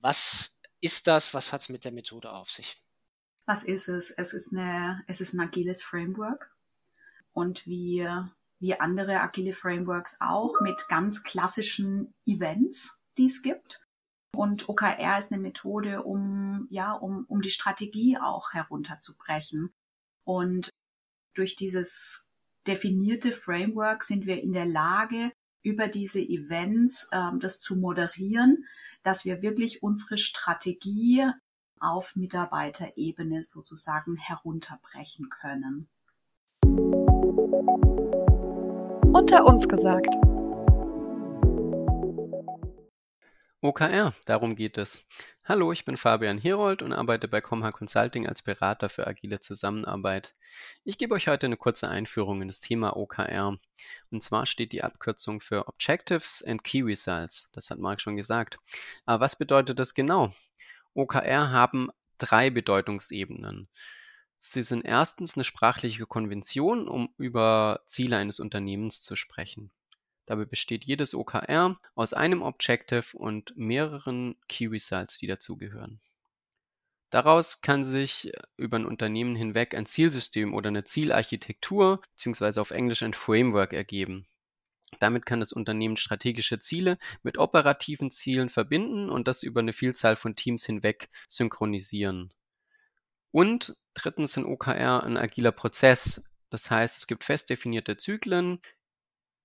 was 0.00 0.60
ist 0.80 1.06
das? 1.06 1.34
Was 1.34 1.52
hat 1.52 1.62
es 1.62 1.68
mit 1.68 1.84
der 1.84 1.92
Methode 1.92 2.30
auf 2.30 2.50
sich? 2.50 2.80
Was 3.46 3.64
ist 3.64 3.88
es? 3.88 4.10
Es 4.10 4.34
ist, 4.34 4.52
eine, 4.52 5.02
es 5.06 5.20
ist 5.20 5.32
ein 5.32 5.40
agiles 5.40 5.82
Framework. 5.82 6.54
Und 7.32 7.66
wir 7.66 8.32
wie 8.60 8.78
andere 8.78 9.20
agile 9.20 9.52
Frameworks 9.52 10.16
auch 10.20 10.60
mit 10.60 10.88
ganz 10.88 11.22
klassischen 11.22 12.12
Events, 12.26 13.00
die 13.16 13.26
es 13.26 13.42
gibt. 13.42 13.86
Und 14.34 14.68
OKR 14.68 15.18
ist 15.18 15.32
eine 15.32 15.40
Methode, 15.40 16.02
um, 16.02 16.66
ja, 16.70 16.92
um, 16.92 17.24
um 17.28 17.40
die 17.40 17.50
Strategie 17.50 18.18
auch 18.18 18.52
herunterzubrechen. 18.52 19.72
Und 20.24 20.70
durch 21.34 21.56
dieses 21.56 22.27
definierte 22.68 23.32
Framework 23.32 24.04
sind 24.04 24.26
wir 24.26 24.42
in 24.42 24.52
der 24.52 24.66
Lage, 24.66 25.32
über 25.62 25.88
diese 25.88 26.20
Events 26.20 27.08
ähm, 27.12 27.40
das 27.40 27.60
zu 27.60 27.76
moderieren, 27.76 28.64
dass 29.02 29.24
wir 29.24 29.42
wirklich 29.42 29.82
unsere 29.82 30.18
Strategie 30.18 31.26
auf 31.80 32.14
Mitarbeiterebene 32.16 33.42
sozusagen 33.42 34.16
herunterbrechen 34.16 35.28
können 35.30 35.88
unter 39.18 39.44
uns 39.44 39.68
gesagt. 39.68 40.14
OKR, 43.60 44.14
darum 44.26 44.54
geht 44.54 44.78
es. 44.78 45.04
Hallo, 45.44 45.72
ich 45.72 45.84
bin 45.84 45.96
Fabian 45.96 46.38
Herold 46.38 46.82
und 46.82 46.92
arbeite 46.92 47.26
bei 47.26 47.40
Comha 47.40 47.72
Consulting 47.72 48.28
als 48.28 48.42
Berater 48.42 48.88
für 48.88 49.06
agile 49.06 49.40
Zusammenarbeit. 49.40 50.34
Ich 50.84 50.98
gebe 50.98 51.14
euch 51.14 51.28
heute 51.28 51.46
eine 51.46 51.56
kurze 51.56 51.88
Einführung 51.88 52.42
in 52.42 52.48
das 52.48 52.60
Thema 52.60 52.96
OKR. 52.96 53.58
Und 54.10 54.22
zwar 54.22 54.46
steht 54.46 54.72
die 54.72 54.82
Abkürzung 54.82 55.40
für 55.40 55.68
Objectives 55.68 56.42
and 56.42 56.64
Key 56.64 56.82
Results. 56.82 57.50
Das 57.52 57.70
hat 57.70 57.78
Marc 57.78 58.00
schon 58.00 58.16
gesagt. 58.16 58.58
Aber 59.06 59.20
was 59.20 59.36
bedeutet 59.36 59.78
das 59.78 59.94
genau? 59.94 60.32
OKR 60.94 61.50
haben 61.50 61.90
drei 62.18 62.50
Bedeutungsebenen. 62.50 63.68
Sie 64.38 64.62
sind 64.62 64.84
erstens 64.84 65.36
eine 65.36 65.44
sprachliche 65.44 66.06
Konvention, 66.06 66.88
um 66.88 67.12
über 67.18 67.82
Ziele 67.86 68.16
eines 68.16 68.38
Unternehmens 68.38 69.02
zu 69.02 69.16
sprechen. 69.16 69.70
Dabei 70.26 70.44
besteht 70.44 70.84
jedes 70.84 71.14
OKR 71.14 71.80
aus 71.94 72.12
einem 72.12 72.42
Objective 72.42 73.16
und 73.16 73.56
mehreren 73.56 74.36
Key 74.48 74.66
Results, 74.66 75.18
die 75.18 75.26
dazugehören. 75.26 76.00
Daraus 77.10 77.62
kann 77.62 77.84
sich 77.86 78.32
über 78.56 78.78
ein 78.78 78.84
Unternehmen 78.84 79.34
hinweg 79.34 79.74
ein 79.74 79.86
Zielsystem 79.86 80.52
oder 80.52 80.68
eine 80.68 80.84
Zielarchitektur 80.84 82.02
beziehungsweise 82.12 82.60
auf 82.60 82.70
Englisch 82.70 83.02
ein 83.02 83.14
Framework 83.14 83.72
ergeben. 83.72 84.26
Damit 85.00 85.26
kann 85.26 85.40
das 85.40 85.52
Unternehmen 85.52 85.96
strategische 85.96 86.60
Ziele 86.60 86.98
mit 87.22 87.38
operativen 87.38 88.10
Zielen 88.10 88.48
verbinden 88.48 89.10
und 89.10 89.28
das 89.28 89.42
über 89.42 89.60
eine 89.60 89.72
Vielzahl 89.72 90.16
von 90.16 90.36
Teams 90.36 90.64
hinweg 90.64 91.08
synchronisieren. 91.28 92.32
Und 93.30 93.76
drittens 93.94 94.32
sind 94.32 94.46
OKR 94.46 95.02
ein 95.02 95.16
agiler 95.16 95.52
Prozess. 95.52 96.24
Das 96.50 96.70
heißt, 96.70 96.96
es 96.98 97.06
gibt 97.06 97.24
fest 97.24 97.50
definierte 97.50 97.96
Zyklen, 97.96 98.60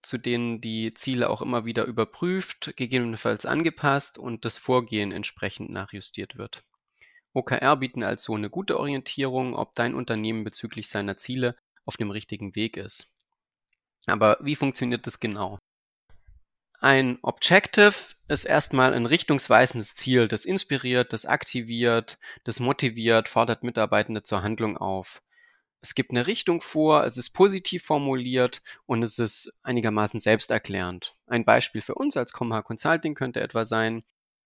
zu 0.01 0.17
denen 0.17 0.62
die 0.62 0.93
Ziele 0.93 1.29
auch 1.29 1.41
immer 1.41 1.65
wieder 1.65 1.86
überprüft, 1.86 2.75
gegebenenfalls 2.75 3.46
angepasst 3.46 4.17
und 4.17 4.46
das 4.46 4.58
Vorgehen 4.58 5.12
entsprechend 5.12 5.70
nachjustiert 5.70 6.38
wird. 6.38 6.63
OKR 7.34 7.78
bieten 7.78 8.04
also 8.04 8.36
eine 8.36 8.50
gute 8.50 8.80
Orientierung, 8.80 9.56
ob 9.56 9.75
dein 9.75 9.96
Unternehmen 9.96 10.44
bezüglich 10.44 10.90
seiner 10.90 11.18
Ziele 11.18 11.56
auf 11.86 11.98
dem 11.98 12.12
richtigen 12.12 12.56
Weg 12.56 12.78
ist. 12.78 13.13
Aber 14.06 14.38
wie 14.42 14.56
funktioniert 14.56 15.08
das 15.08 15.20
genau? 15.20 15.60
Ein 16.80 17.18
Objective 17.22 17.94
ist 18.28 18.44
erstmal 18.44 18.94
ein 18.94 19.06
richtungsweisendes 19.06 19.96
Ziel, 19.96 20.28
das 20.28 20.44
inspiriert, 20.44 21.13
das 21.13 21.25
aktiviert, 21.25 22.20
das 22.44 22.60
motiviert, 22.60 23.30
fordert 23.30 23.63
Mitarbeitende 23.63 24.22
zur 24.22 24.44
Handlung 24.44 24.78
auf. 24.78 25.22
Es 25.80 25.96
gibt 25.96 26.12
eine 26.12 26.28
Richtung 26.28 26.60
vor, 26.60 27.06
es 27.06 27.18
ist 27.18 27.32
positiv 27.32 27.84
formuliert 27.84 28.62
und 28.86 29.02
es 29.02 29.18
ist 29.18 29.60
einigermaßen 29.63 30.20
selbsterklärend. 30.20 31.16
Ein 31.25 31.46
Beispiel 31.46 31.82
für 31.82 31.96
uns 31.96 32.18
als 32.18 32.34
Comha 32.34 32.62
Consulting 32.62 33.16
könnte 33.16 33.40
etwa 33.40 33.66
sein, 33.66 34.04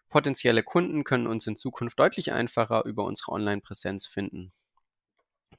potenzielle 0.09 0.63
Kunden 0.63 1.03
können 1.03 1.27
uns 1.27 1.47
in 1.47 1.55
Zukunft 1.55 1.99
deutlich 1.99 2.31
einfacher 2.31 2.85
über 2.85 3.03
unsere 3.03 3.31
Online-Präsenz 3.31 4.07
finden. 4.07 4.53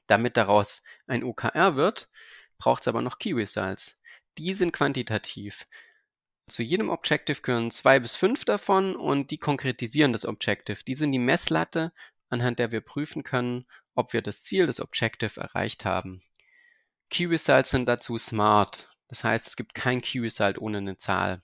Damit 0.07 0.37
daraus 0.37 0.83
ein 1.07 1.23
OKR 1.23 1.75
wird, 1.75 2.09
braucht 2.57 2.81
es 2.81 2.87
aber 2.87 3.01
noch 3.01 3.19
Key 3.19 3.33
Results. 3.33 4.01
Die 4.37 4.53
sind 4.53 4.71
quantitativ. 4.71 5.67
Zu 6.47 6.63
jedem 6.63 6.89
Objective 6.89 7.41
gehören 7.41 7.69
zwei 7.69 7.99
bis 7.99 8.15
fünf 8.15 8.43
davon 8.43 8.95
und 8.95 9.29
die 9.29 9.37
konkretisieren 9.37 10.13
das 10.13 10.25
Objective. 10.25 10.83
Die 10.83 10.95
sind 10.95 11.11
die 11.11 11.19
Messlatte, 11.19 11.93
anhand 12.29 12.57
der 12.59 12.71
wir 12.71 12.81
prüfen 12.81 13.23
können, 13.23 13.67
ob 13.93 14.13
wir 14.13 14.21
das 14.21 14.43
Ziel 14.43 14.65
des 14.65 14.79
Objective 14.79 15.39
erreicht 15.39 15.85
haben. 15.85 16.23
Key 17.09 17.25
Results 17.25 17.71
sind 17.71 17.87
dazu 17.87 18.17
smart. 18.17 18.89
Das 19.07 19.23
heißt, 19.23 19.47
es 19.47 19.55
gibt 19.55 19.73
kein 19.73 20.01
Key 20.01 20.19
Result 20.19 20.57
ohne 20.59 20.79
eine 20.79 20.97
Zahl. 20.97 21.41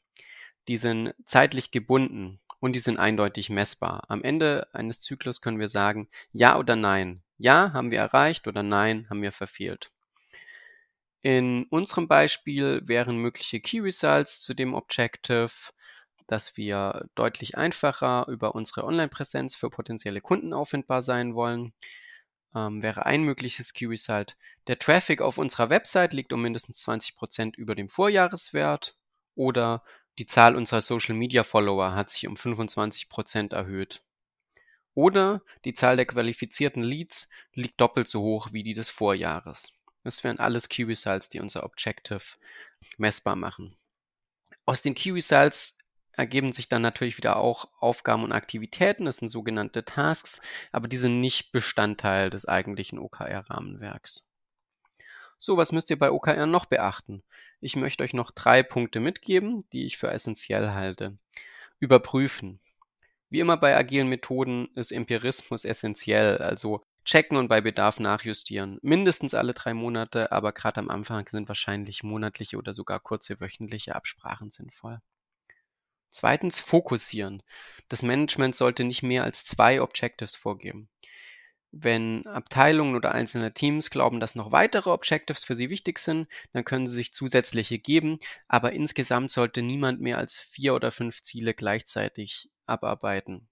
Die 0.68 0.78
sind 0.78 1.14
zeitlich 1.26 1.72
gebunden 1.72 2.40
und 2.66 2.74
die 2.74 2.80
sind 2.80 2.98
eindeutig 2.98 3.52
messbar. 3.52 4.06
Am 4.08 4.24
Ende 4.24 4.68
eines 4.74 5.00
Zyklus 5.00 5.40
können 5.40 5.60
wir 5.60 5.70
sagen, 5.70 6.10
ja 6.32 6.58
oder 6.58 6.76
nein. 6.76 7.22
Ja 7.38 7.74
haben 7.74 7.92
wir 7.92 8.00
erreicht 8.00 8.48
oder 8.48 8.64
nein 8.64 9.06
haben 9.08 9.22
wir 9.22 9.32
verfehlt. 9.32 9.92
In 11.22 11.66
unserem 11.70 12.08
Beispiel 12.08 12.82
wären 12.88 13.18
mögliche 13.18 13.60
Key 13.60 13.82
Results 13.82 14.40
zu 14.40 14.56
dem 14.56 14.74
Objective, 14.74 15.52
dass 16.26 16.58
wir 16.58 17.08
deutlich 17.14 17.56
einfacher 17.56 18.26
über 18.30 18.56
unsere 18.56 18.84
Online-Präsenz 18.86 19.54
für 19.54 19.70
potenzielle 19.70 20.22
Kunden 20.22 20.52
auffindbar 20.52 21.04
sein 21.04 21.36
wollen. 21.36 21.72
Ähm, 22.56 22.82
wäre 22.82 23.06
ein 23.06 23.22
mögliches 23.22 23.74
Key 23.74 23.86
Result. 23.86 24.38
Der 24.66 24.80
Traffic 24.80 25.22
auf 25.22 25.38
unserer 25.38 25.70
Website 25.70 26.14
liegt 26.14 26.34
um 26.34 26.42
mindestens 26.42 26.84
20% 26.84 27.58
über 27.58 27.76
dem 27.76 27.90
Vorjahreswert 27.90 28.98
oder 29.36 29.84
die 30.18 30.26
Zahl 30.26 30.56
unserer 30.56 30.82
Social 30.82 31.16
Media 31.16 31.44
Follower 31.44 31.94
hat 31.94 32.10
sich 32.10 32.28
um 32.28 32.36
25% 32.36 33.54
erhöht. 33.54 34.02
Oder 34.94 35.42
die 35.66 35.74
Zahl 35.74 35.98
der 35.98 36.06
qualifizierten 36.06 36.82
Leads 36.82 37.30
liegt 37.54 37.82
doppelt 37.82 38.08
so 38.08 38.22
hoch 38.22 38.50
wie 38.54 38.64
die 38.64 38.74
des 38.74 38.90
Vorjahres. 38.90 39.74
Das 40.04 40.24
wären 40.24 40.40
alles 40.40 40.70
Key 40.70 40.84
Results, 40.84 41.30
die 41.30 41.42
unser 41.42 41.64
Objective 41.64 42.38
messbar 42.98 43.36
machen. 43.36 43.76
Aus 44.66 44.82
den 44.82 44.96
Key 44.96 45.12
Results 45.12 45.78
ergeben 46.14 46.54
sich 46.54 46.70
dann 46.70 46.82
natürlich 46.82 47.18
wieder 47.18 47.36
auch 47.36 47.68
Aufgaben 47.80 48.24
und 48.24 48.32
Aktivitäten, 48.32 49.06
das 49.06 49.18
sind 49.18 49.30
sogenannte 49.30 49.84
Tasks, 49.84 50.42
aber 50.72 50.88
die 50.88 50.98
sind 50.98 51.20
nicht 51.20 51.52
Bestandteil 51.52 52.30
des 52.30 52.48
eigentlichen 52.48 53.00
OKR-Rahmenwerks. 53.00 54.26
So, 55.38 55.58
was 55.58 55.72
müsst 55.72 55.90
ihr 55.90 56.00
bei 56.00 56.12
OKR 56.12 56.46
noch 56.46 56.66
beachten? 56.66 57.24
Ich 57.62 57.76
möchte 57.76 58.04
euch 58.04 58.14
noch 58.14 58.32
drei 58.32 58.64
Punkte 58.64 59.00
mitgeben, 59.00 59.64
die 59.72 59.86
ich 59.86 59.98
für 59.98 60.10
essentiell 60.10 60.72
halte. 60.72 61.18
Überprüfen. 61.80 62.60
Wie 63.30 63.40
immer 63.40 63.58
bei 63.58 63.76
agilen 63.76 64.08
Methoden 64.08 64.70
ist 64.76 64.92
Empirismus 64.92 65.66
essentiell, 65.66 66.38
also 66.38 66.86
checken 67.04 67.38
und 67.38 67.48
bei 67.48 67.62
Bedarf 67.62 68.00
nachjustieren. 68.00 68.80
Mindestens 68.82 69.34
alle 69.34 69.54
drei 69.54 69.74
Monate, 69.74 70.32
aber 70.32 70.52
gerade 70.52 70.80
am 70.80 70.90
Anfang 70.90 71.28
sind 71.28 71.48
wahrscheinlich 71.48 72.04
monatliche 72.04 72.58
oder 72.58 72.74
sogar 72.74 73.00
kurze 73.00 73.40
wöchentliche 73.40 73.96
Absprachen 73.96 74.52
sinnvoll. 74.52 75.00
Zweitens 76.10 76.60
fokussieren. 76.60 77.44
Das 77.90 78.02
Management 78.02 78.56
sollte 78.56 78.86
nicht 78.86 79.04
mehr 79.04 79.24
als 79.24 79.44
zwei 79.44 79.82
Objectives 79.82 80.36
vorgeben. 80.36 80.88
Wenn 81.78 82.26
Abteilungen 82.26 82.96
oder 82.96 83.12
einzelne 83.12 83.54
Teams 83.54 83.90
glauben, 83.90 84.22
dass 84.22 84.36
noch 84.36 84.54
weitere 84.54 84.92
Objectives 84.92 85.44
für 85.44 85.56
sie 85.56 85.70
wichtig 85.70 86.00
sind, 86.00 86.30
dann 86.54 86.64
können 86.64 86.88
sie 86.88 86.96
sich 86.96 87.14
zusätzliche 87.14 87.80
geben, 87.80 88.20
aber 88.48 88.72
insgesamt 88.72 89.30
sollte 89.30 89.62
niemand 89.62 90.00
mehr 90.00 90.18
als 90.18 90.40
vier 90.40 90.74
oder 90.74 90.94
fünf 90.94 91.22
Ziele 91.22 91.54
gleichzeitig 91.54 92.50
abarbeiten. 92.66 93.50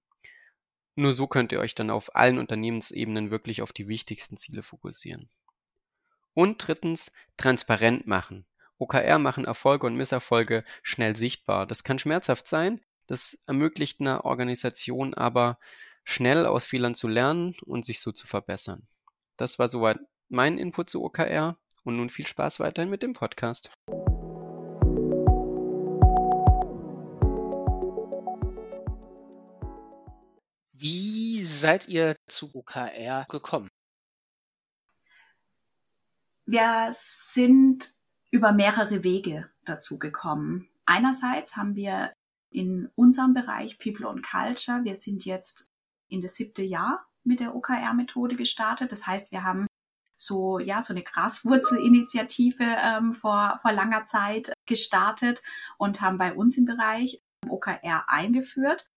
Nur 0.95 1.11
so 1.11 1.27
könnt 1.27 1.51
ihr 1.51 1.59
euch 1.59 1.75
dann 1.75 1.89
auf 1.89 2.15
allen 2.15 2.37
Unternehmensebenen 2.37 3.29
wirklich 3.29 3.61
auf 3.61 3.73
die 3.73 3.89
wichtigsten 3.89 4.37
Ziele 4.37 4.63
fokussieren. 4.63 5.29
Und 6.33 6.65
drittens, 6.65 7.13
transparent 7.35 8.07
machen. 8.07 8.45
OKR 8.77 9.19
machen 9.19 9.43
Erfolge 9.43 9.85
und 9.85 9.97
Misserfolge 9.97 10.63
schnell 10.81 11.17
sichtbar. 11.17 11.67
Das 11.67 11.83
kann 11.83 11.99
schmerzhaft 11.99 12.47
sein, 12.47 12.79
das 13.05 13.43
ermöglicht 13.47 13.99
einer 13.99 14.23
Organisation 14.23 15.13
aber 15.13 15.59
schnell 16.03 16.45
aus 16.45 16.65
Fehlern 16.65 16.95
zu 16.95 17.07
lernen 17.07 17.55
und 17.65 17.85
sich 17.85 18.01
so 18.01 18.11
zu 18.11 18.27
verbessern. 18.27 18.87
Das 19.37 19.59
war 19.59 19.67
soweit 19.67 19.99
mein 20.29 20.57
Input 20.57 20.89
zu 20.89 21.03
OKR 21.03 21.57
und 21.83 21.97
nun 21.97 22.09
viel 22.09 22.27
Spaß 22.27 22.59
weiterhin 22.59 22.89
mit 22.89 23.03
dem 23.03 23.13
Podcast. 23.13 23.71
Wie 30.73 31.43
seid 31.43 31.87
ihr 31.87 32.15
zu 32.27 32.53
OKR 32.53 33.25
gekommen? 33.29 33.69
Wir 36.45 36.89
sind 36.91 37.89
über 38.31 38.51
mehrere 38.51 39.03
Wege 39.03 39.49
dazu 39.63 39.97
gekommen. 39.97 40.67
Einerseits 40.85 41.55
haben 41.55 41.75
wir 41.75 42.13
in 42.49 42.89
unserem 42.95 43.33
Bereich 43.33 43.79
People 43.79 44.07
and 44.07 44.23
Culture, 44.23 44.83
wir 44.83 44.95
sind 44.95 45.25
jetzt 45.25 45.72
in 46.13 46.21
das 46.21 46.35
siebte 46.35 46.61
Jahr 46.61 47.05
mit 47.23 47.39
der 47.39 47.55
OKR-Methode 47.55 48.35
gestartet. 48.35 48.91
Das 48.91 49.07
heißt, 49.07 49.31
wir 49.31 49.43
haben 49.43 49.67
so, 50.17 50.59
ja, 50.59 50.81
so 50.81 50.93
eine 50.93 51.03
Graswurzelinitiative 51.03 52.63
ähm, 52.63 53.13
vor, 53.13 53.57
vor 53.61 53.71
langer 53.71 54.05
Zeit 54.05 54.53
gestartet 54.65 55.41
und 55.77 56.01
haben 56.01 56.17
bei 56.17 56.33
uns 56.33 56.57
im 56.57 56.65
Bereich 56.65 57.21
OKR 57.49 58.05
eingeführt. 58.07 58.89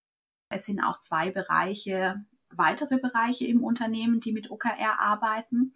Es 0.50 0.66
sind 0.66 0.80
auch 0.80 1.00
zwei 1.00 1.30
Bereiche, 1.30 2.24
weitere 2.50 2.98
Bereiche 2.98 3.46
im 3.46 3.64
Unternehmen, 3.64 4.20
die 4.20 4.32
mit 4.32 4.50
OKR 4.50 5.00
arbeiten. 5.00 5.74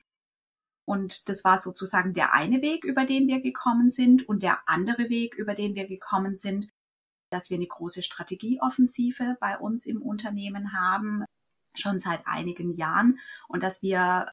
Und 0.85 1.29
das 1.29 1.45
war 1.45 1.59
sozusagen 1.59 2.13
der 2.13 2.33
eine 2.33 2.63
Weg, 2.63 2.85
über 2.85 3.05
den 3.05 3.27
wir 3.27 3.41
gekommen 3.41 3.91
sind. 3.91 4.29
Und 4.29 4.43
der 4.43 4.61
andere 4.69 5.09
Weg, 5.09 5.35
über 5.35 5.55
den 5.55 5.75
wir 5.75 5.87
gekommen 5.87 6.37
sind, 6.37 6.71
dass 7.31 7.51
wir 7.51 7.57
eine 7.57 7.67
große 7.67 8.03
Strategieoffensive 8.03 9.37
bei 9.41 9.59
uns 9.59 9.87
im 9.87 10.03
Unternehmen 10.03 10.73
haben, 10.73 11.25
schon 11.75 11.99
seit 12.01 12.27
einigen 12.27 12.77
Jahren. 12.77 13.19
Und 13.49 13.63
dass 13.63 13.83
wir 13.83 14.31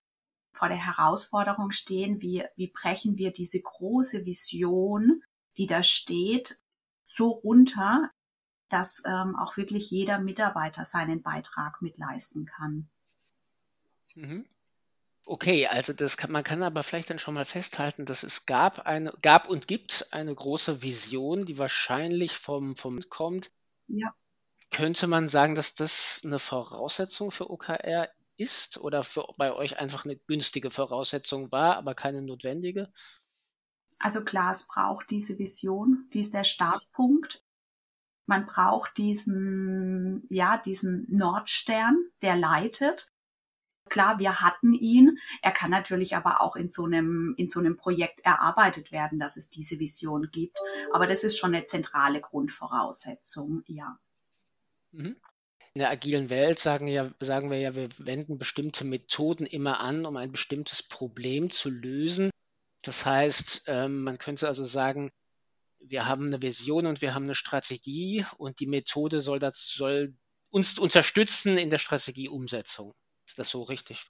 vor 0.51 0.68
der 0.68 0.77
Herausforderung 0.77 1.72
stehen, 1.72 2.22
wie, 2.22 2.44
wie 2.56 2.68
brechen 2.68 3.18
wir 3.18 3.32
diese 3.32 3.62
große 3.62 4.25
Vision, 4.25 5.22
die 5.58 5.68
da 5.68 5.84
steht, 5.84 6.60
so 7.06 7.30
runter, 7.30 8.10
dass 8.70 9.04
ähm, 9.06 9.36
auch 9.36 9.56
wirklich 9.56 9.92
jeder 9.92 10.20
Mitarbeiter 10.20 10.84
seinen 10.84 11.22
Beitrag 11.22 11.82
mitleisten 11.82 12.46
kann. 12.46 12.89
Mhm. 14.16 14.46
Okay, 15.30 15.68
also 15.68 15.92
das 15.92 16.16
kann, 16.16 16.32
man 16.32 16.46
kann 16.46 16.64
aber 16.64 16.84
vielleicht 16.84 17.10
dann 17.10 17.20
schon 17.20 17.34
mal 17.34 17.44
festhalten, 17.44 18.06
dass 18.06 18.24
es 18.24 18.46
gab 18.46 18.86
eine, 18.86 19.12
gab 19.22 19.50
und 19.50 19.68
gibt 19.68 20.08
eine 20.12 20.34
große 20.34 20.82
Vision, 20.82 21.46
die 21.46 21.58
wahrscheinlich 21.58 22.38
vom, 22.38 22.78
vom 22.78 23.02
kommt. 23.10 23.52
Ja. 23.88 24.14
Könnte 24.72 25.06
man 25.08 25.28
sagen, 25.28 25.54
dass 25.54 25.76
das 25.76 26.22
eine 26.24 26.40
Voraussetzung 26.40 27.32
für 27.32 27.50
OKR 27.50 28.10
ist 28.38 28.78
oder 28.78 29.04
für 29.04 29.28
bei 29.38 29.52
euch 29.52 29.78
einfach 29.78 30.06
eine 30.06 30.16
günstige 30.16 30.72
Voraussetzung 30.72 31.52
war, 31.52 31.76
aber 31.76 31.94
keine 31.94 32.22
notwendige? 32.22 32.90
Also 34.00 34.24
klar, 34.24 34.54
es 34.54 34.66
braucht 34.66 35.10
diese 35.10 35.38
Vision, 35.38 36.10
die 36.14 36.22
ist 36.22 36.34
der 36.34 36.46
Startpunkt. 36.46 37.44
Man 38.28 38.46
braucht 38.46 38.98
diesen, 38.98 40.26
ja, 40.30 40.58
diesen 40.58 41.06
Nordstern, 41.10 41.98
der 42.22 42.38
leitet. 42.38 43.12
Klar, 43.89 44.20
wir 44.20 44.41
hatten 44.41 44.74
ihn. 44.74 45.17
Er 45.41 45.51
kann 45.51 45.72
natürlich 45.72 46.15
aber 46.15 46.41
auch 46.41 46.56
in 46.56 46.70
so 46.70 46.86
einem, 46.86 47.34
in 47.38 47.48
so 47.48 47.60
einem 47.60 47.77
Projekt 47.77 48.22
erarbeitet 48.22 48.91
werden, 48.91 49.20
dass 49.20 49.38
es 49.38 49.50
diese 49.50 49.79
Vision 49.79 50.29
gibt. 50.32 50.58
Aber 50.94 51.08
das 51.08 51.24
ist 51.24 51.38
schon 51.38 51.53
eine 51.53 51.65
zentrale 51.65 52.22
Grundvoraussetzung, 52.22 53.63
ja. 53.67 54.00
Mhm. 54.91 55.15
In 55.74 55.79
der 55.79 55.91
agilen 55.91 56.32
Welt 56.32 56.58
sagen, 56.58 56.88
ja, 56.88 57.12
sagen 57.20 57.51
wir 57.51 57.60
ja, 57.60 57.75
wir 57.75 57.89
wenden 58.00 58.39
bestimmte 58.39 58.84
Methoden 58.84 59.46
immer 59.46 59.79
an, 59.79 60.06
um 60.08 60.17
ein 60.17 60.32
bestimmtes 60.32 60.82
Problem 60.82 61.51
zu 61.51 61.70
lösen. 61.70 62.32
Das 62.82 63.06
heißt, 63.06 63.65
ähm, 63.67 64.03
man 64.03 64.17
könnte 64.17 64.48
also 64.48 64.65
sagen, 64.65 65.12
wir 65.79 66.08
haben 66.08 66.27
eine 66.27 66.41
Vision 66.41 66.88
und 66.88 67.01
wir 67.01 67.13
haben 67.13 67.24
eine 67.25 67.36
Strategie 67.36 68.25
und 68.38 68.60
die 68.60 68.67
Methode 68.67 69.22
soll, 69.22 69.39
das, 69.39 69.72
soll 69.75 70.15
uns 70.50 70.79
unterstützen 70.79 71.58
in 71.58 71.70
der 71.70 71.77
Strategieumsetzung. 71.77 72.94
Ist 73.28 73.38
das 73.38 73.50
so 73.50 73.64
richtig? 73.64 74.10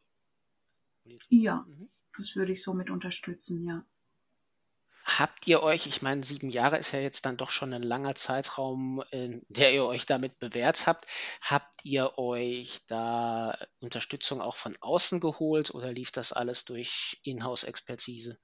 Ja, 1.29 1.65
mhm. 1.67 1.89
das 2.15 2.35
würde 2.35 2.51
ich 2.51 2.63
so 2.63 2.73
mit 2.73 2.89
unterstützen, 2.89 3.65
ja. 3.65 3.83
Habt 5.03 5.47
ihr 5.47 5.63
euch, 5.63 5.87
ich 5.87 6.01
meine, 6.01 6.21
sieben 6.21 6.49
Jahre 6.49 6.77
ist 6.77 6.91
ja 6.91 6.99
jetzt 6.99 7.25
dann 7.25 7.37
doch 7.37 7.49
schon 7.49 7.73
ein 7.73 7.81
langer 7.81 8.15
Zeitraum, 8.15 9.01
in 9.11 9.41
der 9.47 9.73
ihr 9.73 9.85
euch 9.85 10.05
damit 10.05 10.37
bewährt 10.37 10.85
habt. 10.85 11.07
Habt 11.41 11.73
ihr 11.83 12.17
euch 12.17 12.85
da 12.87 13.57
Unterstützung 13.79 14.41
auch 14.41 14.57
von 14.57 14.75
außen 14.81 15.21
geholt 15.21 15.73
oder 15.73 15.93
lief 15.93 16.11
das 16.11 16.33
alles 16.33 16.65
durch 16.65 17.21
Inhouse-Expertise? 17.23 18.37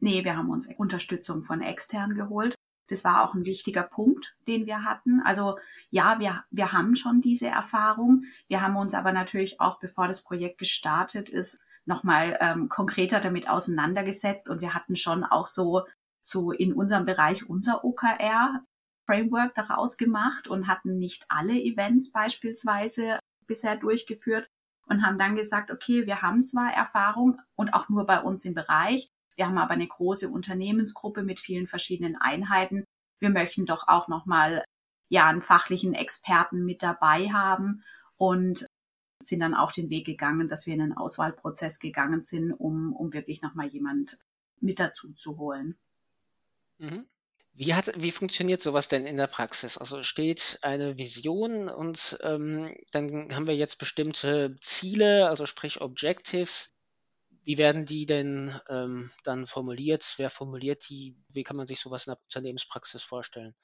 Nee, 0.00 0.24
wir 0.24 0.36
haben 0.36 0.50
uns 0.50 0.68
Unterstützung 0.76 1.44
von 1.44 1.62
extern 1.62 2.14
geholt. 2.16 2.56
Das 2.88 3.04
war 3.04 3.22
auch 3.22 3.34
ein 3.34 3.44
wichtiger 3.44 3.82
Punkt, 3.82 4.36
den 4.46 4.66
wir 4.66 4.84
hatten. 4.84 5.20
Also 5.24 5.58
ja, 5.90 6.18
wir, 6.18 6.44
wir 6.50 6.72
haben 6.72 6.96
schon 6.96 7.20
diese 7.20 7.46
Erfahrung. 7.46 8.24
Wir 8.48 8.60
haben 8.60 8.76
uns 8.76 8.94
aber 8.94 9.12
natürlich 9.12 9.60
auch, 9.60 9.78
bevor 9.78 10.08
das 10.08 10.22
Projekt 10.22 10.58
gestartet 10.58 11.28
ist, 11.28 11.60
nochmal 11.84 12.36
ähm, 12.40 12.68
konkreter 12.68 13.20
damit 13.20 13.48
auseinandergesetzt 13.48 14.48
und 14.48 14.60
wir 14.60 14.74
hatten 14.74 14.96
schon 14.96 15.24
auch 15.24 15.46
so, 15.46 15.82
so 16.22 16.52
in 16.52 16.72
unserem 16.72 17.04
Bereich 17.04 17.48
unser 17.48 17.84
OKR 17.84 18.62
Framework 19.06 19.54
daraus 19.54 19.96
gemacht 19.96 20.48
und 20.48 20.68
hatten 20.68 20.98
nicht 20.98 21.24
alle 21.28 21.60
Events 21.60 22.12
beispielsweise 22.12 23.18
bisher 23.46 23.76
durchgeführt 23.76 24.48
und 24.86 25.04
haben 25.04 25.18
dann 25.18 25.34
gesagt, 25.34 25.70
okay, 25.70 26.06
wir 26.06 26.22
haben 26.22 26.44
zwar 26.44 26.72
Erfahrung 26.72 27.40
und 27.56 27.74
auch 27.74 27.88
nur 27.88 28.06
bei 28.06 28.20
uns 28.20 28.44
im 28.44 28.54
Bereich, 28.54 29.08
wir 29.36 29.46
haben 29.46 29.58
aber 29.58 29.72
eine 29.72 29.86
große 29.86 30.28
Unternehmensgruppe 30.28 31.22
mit 31.22 31.40
vielen 31.40 31.66
verschiedenen 31.66 32.16
Einheiten. 32.20 32.84
Wir 33.20 33.30
möchten 33.30 33.66
doch 33.66 33.88
auch 33.88 34.08
nochmal 34.08 34.64
ja 35.08 35.26
einen 35.26 35.40
fachlichen 35.40 35.94
Experten 35.94 36.64
mit 36.64 36.82
dabei 36.82 37.28
haben 37.28 37.82
und 38.16 38.66
sind 39.20 39.40
dann 39.40 39.54
auch 39.54 39.72
den 39.72 39.90
Weg 39.90 40.06
gegangen, 40.06 40.48
dass 40.48 40.66
wir 40.66 40.74
in 40.74 40.82
einen 40.82 40.96
Auswahlprozess 40.96 41.78
gegangen 41.80 42.22
sind, 42.22 42.52
um, 42.52 42.94
um 42.94 43.12
wirklich 43.12 43.42
nochmal 43.42 43.68
jemand 43.68 44.18
mit 44.60 44.80
dazu 44.80 45.12
zu 45.14 45.38
holen. 45.38 45.76
Mhm. 46.78 47.06
Wie, 47.54 47.74
hat, 47.74 47.92
wie 48.02 48.10
funktioniert 48.10 48.62
sowas 48.62 48.88
denn 48.88 49.04
in 49.04 49.18
der 49.18 49.26
Praxis? 49.26 49.76
Also 49.76 50.02
steht 50.02 50.58
eine 50.62 50.96
Vision 50.96 51.68
und 51.68 52.18
ähm, 52.22 52.74
dann 52.92 53.34
haben 53.34 53.46
wir 53.46 53.54
jetzt 53.54 53.78
bestimmte 53.78 54.56
Ziele, 54.60 55.28
also 55.28 55.44
sprich 55.44 55.82
Objectives. 55.82 56.72
Wie 57.44 57.58
werden 57.58 57.86
die 57.86 58.06
denn 58.06 58.58
ähm, 58.68 59.10
dann 59.24 59.46
formuliert? 59.46 60.14
Wer 60.16 60.30
formuliert 60.30 60.88
die? 60.88 61.16
Wie 61.28 61.42
kann 61.42 61.56
man 61.56 61.66
sich 61.66 61.80
sowas 61.80 62.06
in 62.06 62.12
der 62.12 62.20
Unternehmenspraxis 62.22 63.02
vorstellen? 63.02 63.54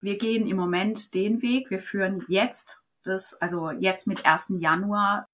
Wir 0.00 0.18
gehen 0.18 0.46
im 0.46 0.56
Moment 0.56 1.14
den 1.14 1.42
Weg. 1.42 1.70
Wir 1.70 1.78
führen 1.78 2.24
jetzt 2.28 2.82
das, 3.02 3.40
also 3.40 3.70
jetzt 3.70 4.06
mit 4.06 4.26
1. 4.26 4.54
Januar 4.58 5.26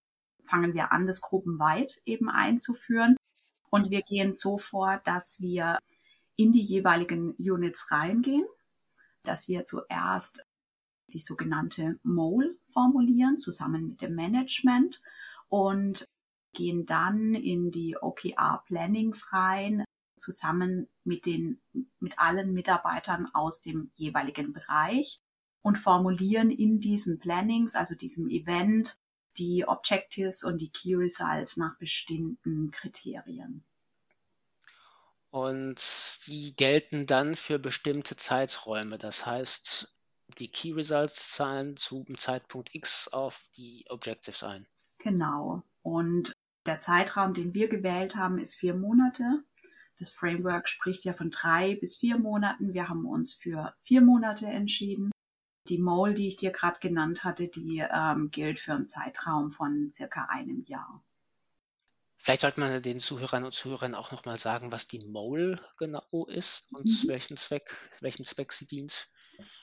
fangen 0.44 0.74
wir 0.74 0.92
an, 0.92 1.06
das 1.06 1.20
gruppenweit 1.20 2.00
eben 2.04 2.30
einzuführen. 2.30 3.16
Und 3.70 3.90
wir 3.90 4.02
gehen 4.02 4.32
so 4.32 4.58
vor, 4.58 5.00
dass 5.04 5.40
wir 5.40 5.78
in 6.36 6.52
die 6.52 6.62
jeweiligen 6.62 7.32
Units 7.34 7.90
reingehen, 7.90 8.46
dass 9.24 9.48
wir 9.48 9.64
zuerst 9.64 10.46
die 11.08 11.18
sogenannte 11.18 11.98
MOLE 12.02 12.56
formulieren, 12.66 13.38
zusammen 13.38 13.88
mit 13.88 14.02
dem 14.02 14.14
Management 14.14 15.02
und 15.48 16.05
gehen 16.56 16.86
dann 16.86 17.34
in 17.34 17.70
die 17.70 17.96
OKR 18.00 18.64
Plannings 18.66 19.32
rein, 19.32 19.84
zusammen 20.18 20.88
mit 21.04 21.26
den, 21.26 21.60
mit 22.00 22.18
allen 22.18 22.52
Mitarbeitern 22.52 23.28
aus 23.34 23.60
dem 23.60 23.90
jeweiligen 23.94 24.52
Bereich 24.52 25.20
und 25.62 25.76
formulieren 25.76 26.50
in 26.50 26.80
diesen 26.80 27.18
Plannings, 27.18 27.74
also 27.74 27.94
diesem 27.94 28.28
Event, 28.28 28.96
die 29.38 29.68
Objectives 29.68 30.42
und 30.42 30.60
die 30.60 30.70
Key 30.70 30.94
Results 30.94 31.56
nach 31.56 31.76
bestimmten 31.78 32.70
Kriterien. 32.70 33.64
Und 35.30 35.82
die 36.26 36.56
gelten 36.56 37.06
dann 37.06 37.36
für 37.36 37.58
bestimmte 37.58 38.16
Zeiträume. 38.16 38.96
Das 38.96 39.26
heißt, 39.26 39.94
die 40.38 40.48
Key 40.48 40.72
Results 40.72 41.32
zahlen 41.32 41.76
zum 41.76 42.16
Zeitpunkt 42.16 42.74
X 42.74 43.08
auf 43.08 43.44
die 43.56 43.84
Objectives 43.90 44.42
ein. 44.42 44.66
Genau. 44.98 45.62
Und 45.82 46.32
der 46.66 46.80
Zeitraum, 46.80 47.34
den 47.34 47.54
wir 47.54 47.68
gewählt 47.68 48.16
haben, 48.16 48.38
ist 48.38 48.56
vier 48.56 48.74
Monate. 48.74 49.44
Das 49.98 50.10
Framework 50.10 50.68
spricht 50.68 51.04
ja 51.04 51.14
von 51.14 51.30
drei 51.30 51.76
bis 51.76 51.96
vier 51.96 52.18
Monaten. 52.18 52.74
Wir 52.74 52.88
haben 52.88 53.06
uns 53.06 53.34
für 53.34 53.74
vier 53.78 54.02
Monate 54.02 54.46
entschieden. 54.46 55.10
Die 55.68 55.78
Mole, 55.78 56.14
die 56.14 56.28
ich 56.28 56.36
dir 56.36 56.52
gerade 56.52 56.78
genannt 56.80 57.24
hatte, 57.24 57.48
die 57.48 57.82
ähm, 57.90 58.30
gilt 58.30 58.60
für 58.60 58.74
einen 58.74 58.86
Zeitraum 58.86 59.50
von 59.50 59.90
circa 59.92 60.26
einem 60.26 60.64
Jahr. 60.66 61.02
Vielleicht 62.14 62.42
sollte 62.42 62.60
man 62.60 62.82
den 62.82 63.00
Zuhörern 63.00 63.44
und 63.44 63.54
Zuhörern 63.54 63.94
auch 63.94 64.10
nochmal 64.10 64.38
sagen, 64.38 64.72
was 64.72 64.88
die 64.88 64.98
Mole 65.06 65.60
genau 65.78 66.26
ist 66.26 66.64
und 66.72 66.84
mhm. 66.84 67.08
welchen 67.08 67.36
Zweck, 67.36 67.74
welchem 68.00 68.24
Zweck 68.24 68.52
sie 68.52 68.66
dient. 68.66 69.08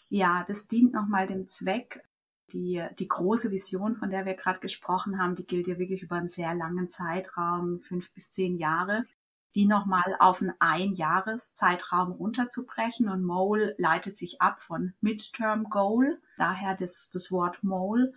Ja, 0.10 0.44
das 0.48 0.68
dient 0.68 0.94
nochmal 0.94 1.28
dem 1.28 1.48
Zweck, 1.48 2.04
die, 2.52 2.86
die 3.00 3.08
große 3.08 3.52
Vision, 3.52 3.96
von 3.96 4.10
der 4.10 4.26
wir 4.26 4.34
gerade 4.36 4.60
gesprochen 4.60 5.20
haben, 5.20 5.36
die 5.36 5.46
gilt 5.46 5.68
ja 5.68 5.80
wirklich 5.80 6.04
über 6.04 6.18
einen 6.18 6.28
sehr 6.28 6.54
langen 6.54 6.90
Zeitraum, 6.90 7.80
fünf 7.80 8.14
bis 8.14 8.32
zehn 8.32 8.58
Jahre, 8.58 9.04
die 9.56 9.66
nochmal 9.66 10.16
auf 10.20 10.42
einen 10.42 10.54
Einjahreszeitraum 10.60 12.12
runterzubrechen. 12.12 13.10
Und 13.10 13.24
Mole 13.24 13.76
leitet 13.78 14.18
sich 14.18 14.42
ab 14.42 14.62
von 14.62 14.94
Midterm 15.02 15.70
Goal, 15.70 16.22
daher 16.38 16.76
das, 16.76 17.12
das 17.12 17.32
Wort 17.32 17.64
Mole. 17.64 18.14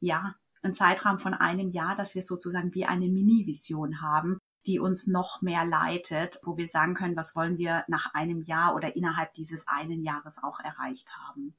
Ja, 0.00 0.34
ein 0.62 0.74
Zeitraum 0.74 1.18
von 1.18 1.34
einem 1.34 1.70
Jahr, 1.70 1.96
dass 1.96 2.14
wir 2.14 2.22
sozusagen 2.22 2.74
wie 2.74 2.86
eine 2.86 3.08
Mini-Vision 3.08 4.00
haben, 4.00 4.38
die 4.66 4.78
uns 4.78 5.06
noch 5.06 5.40
mehr 5.42 5.64
leitet, 5.64 6.40
wo 6.42 6.56
wir 6.56 6.68
sagen 6.68 6.94
können, 6.94 7.16
was 7.16 7.34
wollen 7.34 7.56
wir 7.58 7.84
nach 7.88 8.12
einem 8.14 8.42
Jahr 8.42 8.74
oder 8.74 8.94
innerhalb 8.94 9.32
dieses 9.34 9.68
einen 9.68 10.02
Jahres 10.02 10.42
auch 10.42 10.60
erreicht 10.60 11.16
haben. 11.16 11.54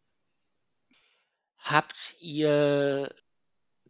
Habt 1.62 2.15
ihr 2.19 3.13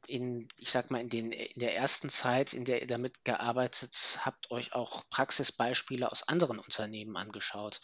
in, 0.08 0.48
ich 0.58 0.72
sag 0.72 0.92
mal, 0.92 1.02
in, 1.02 1.10
den, 1.10 1.32
in 1.32 1.60
der 1.60 1.76
ersten 1.76 2.10
Zeit, 2.10 2.54
in 2.54 2.66
der 2.66 2.82
ihr 2.82 2.88
damit 2.88 3.24
gearbeitet 3.24 4.20
habt, 4.26 4.52
euch 4.52 4.74
auch 4.74 5.04
Praxisbeispiele 5.10 6.12
aus 6.12 6.28
anderen 6.28 6.60
Unternehmen 6.60 7.16
angeschaut? 7.18 7.82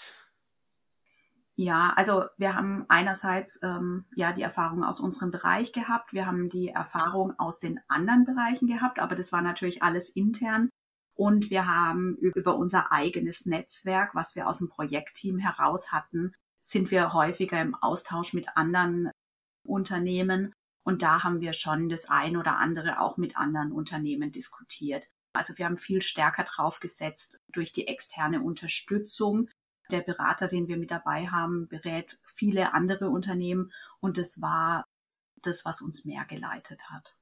Ja, 1.56 1.94
also 1.96 2.26
wir 2.38 2.56
haben 2.56 2.86
einerseits 2.88 3.60
ähm, 3.64 4.06
ja 4.16 4.32
die 4.32 4.44
Erfahrung 4.44 4.84
aus 4.84 5.00
unserem 5.00 5.32
Bereich 5.32 5.74
gehabt, 5.74 6.14
wir 6.14 6.28
haben 6.28 6.50
die 6.50 6.70
Erfahrung 6.70 7.34
aus 7.40 7.60
den 7.60 7.80
anderen 7.88 8.26
Bereichen 8.26 8.68
gehabt, 8.68 9.00
aber 9.00 9.16
das 9.16 9.32
war 9.32 9.42
natürlich 9.42 9.82
alles 9.82 10.16
intern. 10.16 10.70
Und 11.16 11.50
wir 11.50 11.66
haben 11.66 12.16
über 12.18 12.56
unser 12.56 12.92
eigenes 12.92 13.48
Netzwerk, 13.48 14.14
was 14.14 14.36
wir 14.36 14.48
aus 14.48 14.60
dem 14.60 14.70
Projektteam 14.70 15.40
heraus 15.40 15.92
hatten, 15.92 16.32
sind 16.60 16.92
wir 16.92 17.14
häufiger 17.14 17.60
im 17.60 17.74
Austausch 17.74 18.34
mit 18.34 18.56
anderen 18.56 19.10
Unternehmen. 19.68 20.54
Und 20.84 21.02
da 21.02 21.24
haben 21.24 21.42
wir 21.42 21.54
schon 21.54 21.90
das 21.90 22.10
ein 22.10 22.38
oder 22.38 22.58
andere 22.58 23.02
auch 23.02 23.18
mit 23.18 23.38
anderen 23.38 23.72
Unternehmen 23.72 24.32
diskutiert. 24.32 25.08
Also 25.34 25.58
wir 25.58 25.66
haben 25.66 25.78
viel 25.78 26.02
stärker 26.02 26.44
drauf 26.44 26.80
gesetzt 26.80 27.40
durch 27.50 27.74
die 27.74 27.88
externe 27.88 28.42
Unterstützung. 28.42 29.50
Der 29.92 30.02
Berater, 30.02 30.48
den 30.48 30.68
wir 30.68 30.78
mit 30.78 30.92
dabei 30.92 31.28
haben, 31.28 31.68
berät 31.68 32.18
viele 32.26 32.74
andere 32.74 33.10
Unternehmen 33.10 33.72
und 34.00 34.18
das 34.18 34.42
war 34.42 34.86
das, 35.42 35.66
was 35.66 35.82
uns 35.82 36.06
mehr 36.06 36.26
geleitet 36.26 36.90
hat. 36.90 37.16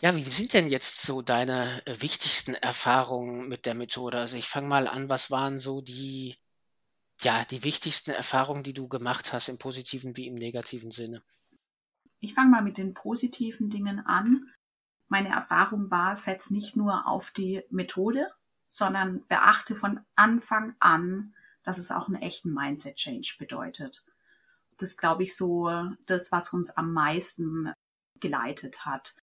Ja, 0.00 0.16
wie 0.16 0.24
sind 0.24 0.52
denn 0.52 0.68
jetzt 0.68 1.02
so 1.02 1.22
deine 1.22 1.80
wichtigsten 1.86 2.54
Erfahrungen 2.54 3.48
mit 3.48 3.66
der 3.66 3.74
Methode? 3.74 4.18
Also 4.18 4.36
ich 4.36 4.48
fange 4.48 4.66
mal 4.66 4.88
an, 4.88 5.08
was 5.08 5.30
waren 5.30 5.60
so 5.60 5.80
die, 5.80 6.36
ja, 7.24 7.44
die 7.44 7.64
wichtigsten 7.64 8.10
Erfahrungen, 8.10 8.62
die 8.62 8.74
du 8.74 8.88
gemacht 8.88 9.32
hast, 9.32 9.48
im 9.48 9.58
positiven 9.58 10.16
wie 10.16 10.26
im 10.26 10.34
negativen 10.34 10.90
Sinne? 10.90 11.22
Ich 12.20 12.34
fange 12.34 12.50
mal 12.50 12.62
mit 12.62 12.78
den 12.78 12.94
positiven 12.94 13.70
Dingen 13.70 13.98
an. 14.00 14.48
Meine 15.08 15.30
Erfahrung 15.30 15.90
war, 15.90 16.16
setz 16.16 16.50
nicht 16.50 16.76
nur 16.76 17.06
auf 17.06 17.32
die 17.32 17.62
Methode, 17.70 18.30
sondern 18.68 19.26
beachte 19.26 19.74
von 19.74 20.00
Anfang 20.14 20.74
an, 20.78 21.34
dass 21.64 21.78
es 21.78 21.90
auch 21.90 22.08
einen 22.08 22.22
echten 22.22 22.54
Mindset-Change 22.54 23.36
bedeutet. 23.38 24.04
Das 24.78 24.96
glaube 24.96 25.24
ich 25.24 25.36
so, 25.36 25.70
das, 26.06 26.32
was 26.32 26.52
uns 26.52 26.70
am 26.70 26.92
meisten 26.92 27.72
geleitet 28.20 28.86
hat. 28.86 29.16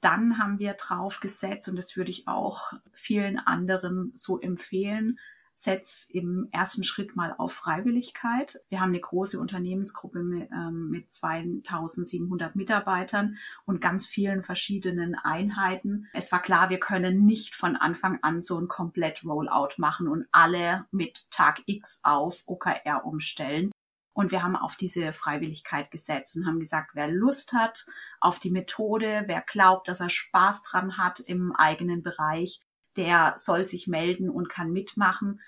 Dann 0.00 0.38
haben 0.38 0.58
wir 0.58 0.74
drauf 0.74 1.20
gesetzt, 1.20 1.68
und 1.68 1.76
das 1.76 1.96
würde 1.96 2.10
ich 2.10 2.28
auch 2.28 2.74
vielen 2.92 3.38
anderen 3.38 4.12
so 4.14 4.38
empfehlen, 4.38 5.18
setz 5.54 6.10
im 6.10 6.48
ersten 6.50 6.82
Schritt 6.82 7.14
mal 7.14 7.34
auf 7.38 7.52
Freiwilligkeit. 7.52 8.60
Wir 8.68 8.80
haben 8.80 8.90
eine 8.90 9.00
große 9.00 9.38
Unternehmensgruppe 9.40 10.22
mit, 10.22 10.50
ähm, 10.50 10.90
mit 10.90 11.10
2700 11.10 12.56
Mitarbeitern 12.56 13.36
und 13.64 13.80
ganz 13.80 14.06
vielen 14.06 14.42
verschiedenen 14.42 15.14
Einheiten. 15.14 16.08
Es 16.12 16.32
war 16.32 16.42
klar, 16.42 16.70
wir 16.70 16.80
können 16.80 17.24
nicht 17.24 17.54
von 17.54 17.76
Anfang 17.76 18.18
an 18.22 18.42
so 18.42 18.58
ein 18.58 18.66
komplett 18.66 19.24
Rollout 19.24 19.74
machen 19.78 20.08
und 20.08 20.26
alle 20.32 20.86
mit 20.90 21.30
Tag 21.30 21.62
X 21.66 22.00
auf 22.02 22.42
OKR 22.46 23.04
umstellen. 23.04 23.70
Und 24.12 24.30
wir 24.30 24.42
haben 24.42 24.56
auf 24.56 24.76
diese 24.76 25.12
Freiwilligkeit 25.12 25.90
gesetzt 25.90 26.36
und 26.36 26.46
haben 26.46 26.60
gesagt, 26.60 26.90
wer 26.94 27.08
Lust 27.08 27.52
hat 27.52 27.86
auf 28.20 28.38
die 28.38 28.50
Methode, 28.50 29.24
wer 29.26 29.42
glaubt, 29.42 29.88
dass 29.88 30.00
er 30.00 30.08
Spaß 30.08 30.64
dran 30.64 30.98
hat 30.98 31.20
im 31.20 31.52
eigenen 31.52 32.02
Bereich, 32.02 32.60
der 32.96 33.34
soll 33.36 33.66
sich 33.66 33.86
melden 33.86 34.28
und 34.28 34.48
kann 34.48 34.72
mitmachen. 34.72 35.40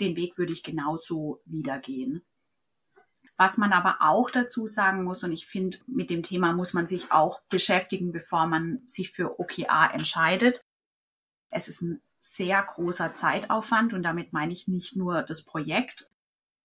Den 0.00 0.16
Weg 0.16 0.38
würde 0.38 0.52
ich 0.52 0.62
genauso 0.62 1.40
wiedergehen. 1.44 2.22
Was 3.36 3.56
man 3.56 3.72
aber 3.72 3.98
auch 4.00 4.30
dazu 4.30 4.66
sagen 4.66 5.02
muss, 5.02 5.24
und 5.24 5.32
ich 5.32 5.46
finde, 5.46 5.78
mit 5.86 6.10
dem 6.10 6.22
Thema 6.22 6.52
muss 6.52 6.74
man 6.74 6.86
sich 6.86 7.10
auch 7.10 7.40
beschäftigen, 7.48 8.12
bevor 8.12 8.46
man 8.46 8.82
sich 8.86 9.12
für 9.12 9.40
OKR 9.40 9.94
entscheidet. 9.94 10.60
Es 11.48 11.66
ist 11.66 11.80
ein 11.80 12.02
sehr 12.18 12.62
großer 12.62 13.14
Zeitaufwand 13.14 13.94
und 13.94 14.02
damit 14.02 14.34
meine 14.34 14.52
ich 14.52 14.68
nicht 14.68 14.94
nur 14.94 15.22
das 15.22 15.42
Projekt, 15.42 16.10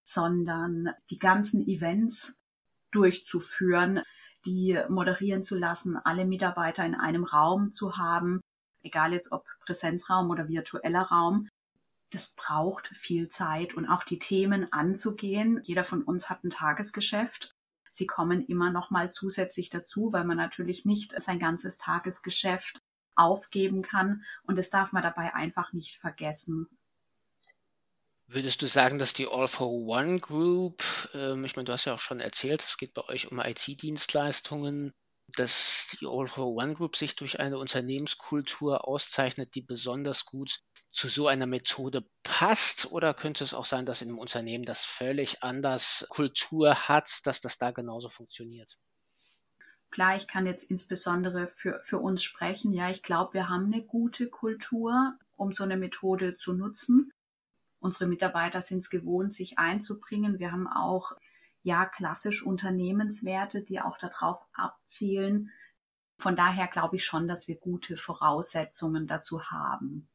sondern 0.03 0.89
die 1.09 1.17
ganzen 1.17 1.65
Events 1.65 2.43
durchzuführen, 2.91 4.03
die 4.45 4.77
moderieren 4.89 5.43
zu 5.43 5.57
lassen, 5.57 5.97
alle 5.97 6.25
Mitarbeiter 6.25 6.85
in 6.85 6.95
einem 6.95 7.23
Raum 7.23 7.71
zu 7.71 7.97
haben, 7.97 8.41
egal 8.85 9.13
jetzt 9.13 9.31
ob 9.31 9.45
Präsenzraum 9.59 10.29
oder 10.29 10.47
virtueller 10.47 11.03
Raum, 11.03 11.49
das 12.11 12.35
braucht 12.35 12.87
viel 12.87 13.29
Zeit 13.29 13.73
und 13.73 13.87
auch 13.87 14.03
die 14.03 14.19
Themen 14.19 14.71
anzugehen. 14.71 15.59
Jeder 15.63 15.83
von 15.83 16.03
uns 16.03 16.29
hat 16.29 16.43
ein 16.43 16.49
Tagesgeschäft. 16.49 17.53
Sie 17.91 18.07
kommen 18.07 18.45
immer 18.45 18.71
noch 18.71 18.89
mal 18.89 19.11
zusätzlich 19.11 19.69
dazu, 19.69 20.13
weil 20.13 20.25
man 20.25 20.37
natürlich 20.37 20.85
nicht 20.85 21.11
sein 21.21 21.39
ganzes 21.39 21.77
Tagesgeschäft 21.77 22.79
aufgeben 23.15 23.81
kann 23.81 24.23
und 24.43 24.57
das 24.57 24.69
darf 24.69 24.91
man 24.91 25.03
dabei 25.03 25.33
einfach 25.33 25.73
nicht 25.73 25.97
vergessen. 25.97 26.67
Würdest 28.27 28.61
du 28.61 28.67
sagen, 28.67 28.97
dass 28.97 29.13
die 29.13 29.27
All 29.27 29.47
for 29.47 29.69
One 29.69 30.17
Group, 30.19 30.83
ähm, 31.13 31.45
ich 31.45 31.55
meine, 31.55 31.65
du 31.65 31.73
hast 31.73 31.85
ja 31.85 31.93
auch 31.93 31.99
schon 31.99 32.19
erzählt, 32.19 32.63
es 32.63 32.77
geht 32.77 32.93
bei 32.93 33.03
euch 33.03 33.31
um 33.31 33.39
IT-Dienstleistungen, 33.39 34.93
dass 35.27 35.97
die 35.99 36.05
All 36.05 36.27
for 36.27 36.47
One 36.47 36.73
Group 36.73 36.95
sich 36.95 37.15
durch 37.15 37.39
eine 37.39 37.57
Unternehmenskultur 37.57 38.87
auszeichnet, 38.87 39.55
die 39.55 39.61
besonders 39.61 40.25
gut 40.25 40.59
zu 40.91 41.07
so 41.07 41.27
einer 41.27 41.45
Methode 41.45 42.05
passt? 42.23 42.91
Oder 42.91 43.13
könnte 43.13 43.43
es 43.43 43.53
auch 43.53 43.65
sein, 43.65 43.85
dass 43.85 44.01
in 44.01 44.09
einem 44.09 44.19
Unternehmen 44.19 44.65
das 44.65 44.85
völlig 44.85 45.43
anders 45.43 46.05
Kultur 46.09 46.75
hat, 46.87 47.25
dass 47.25 47.41
das 47.41 47.57
da 47.57 47.71
genauso 47.71 48.09
funktioniert? 48.09 48.77
Klar, 49.91 50.17
ich 50.17 50.27
kann 50.27 50.45
jetzt 50.45 50.69
insbesondere 50.69 51.47
für, 51.47 51.79
für 51.81 51.99
uns 51.99 52.23
sprechen. 52.23 52.73
Ja, 52.73 52.89
ich 52.89 53.01
glaube, 53.01 53.33
wir 53.33 53.49
haben 53.49 53.71
eine 53.71 53.81
gute 53.81 54.29
Kultur, 54.29 55.13
um 55.37 55.53
so 55.53 55.63
eine 55.63 55.77
Methode 55.77 56.35
zu 56.35 56.53
nutzen. 56.53 57.13
Unsere 57.79 58.07
Mitarbeiter 58.07 58.61
sind 58.61 58.79
es 58.79 58.89
gewohnt, 58.89 59.33
sich 59.33 59.57
einzubringen. 59.57 60.39
Wir 60.39 60.51
haben 60.51 60.67
auch 60.67 61.13
ja 61.65 61.85
klassisch 61.87 62.43
Unternehmenswerte, 62.43 63.63
die 63.63 63.81
auch 63.81 63.97
darauf 63.97 64.47
abzielen. 64.53 65.51
Von 66.17 66.35
daher 66.35 66.67
glaube 66.67 66.97
ich 66.97 67.03
schon, 67.03 67.27
dass 67.27 67.47
wir 67.47 67.57
gute 67.57 67.97
Voraussetzungen 67.97 69.07
dazu 69.07 69.49
haben. 69.49 70.07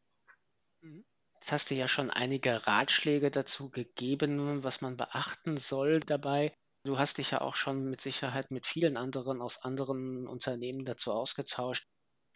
Jetzt 1.35 1.53
hast 1.53 1.71
du 1.71 1.75
ja 1.75 1.89
schon 1.89 2.11
einige 2.11 2.67
Ratschläge 2.67 3.31
dazu 3.31 3.69
gegeben, 3.69 4.63
was 4.63 4.81
man 4.81 4.97
beachten 4.97 5.57
soll 5.57 6.01
dabei. 6.01 6.55
Du 6.85 6.99
hast 6.99 7.19
dich 7.19 7.33
ja 7.33 7.41
auch 7.41 7.57
schon 7.57 7.91
mit 7.91 8.01
Sicherheit 8.01 8.51
mit 8.51 8.65
vielen 8.65 8.97
anderen 8.97 9.43
aus 9.43 9.63
anderen 9.65 10.29
Unternehmen 10.29 10.85
dazu 10.85 11.13
ausgetauscht. 11.13 11.85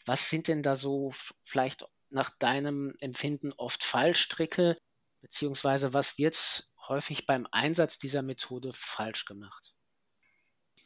Was 0.06 0.28
sind 0.28 0.48
denn 0.48 0.62
da 0.62 0.74
so 0.74 1.14
vielleicht 1.44 1.86
nach 2.10 2.30
deinem 2.30 2.94
Empfinden 2.98 3.52
oft 3.52 3.84
Fallstricke, 3.84 4.76
beziehungsweise 5.22 5.92
was 5.92 6.18
wird 6.18 6.68
häufig 6.88 7.26
beim 7.26 7.46
Einsatz 7.50 7.98
dieser 7.98 8.22
Methode 8.22 8.72
falsch 8.74 9.24
gemacht? 9.24 9.74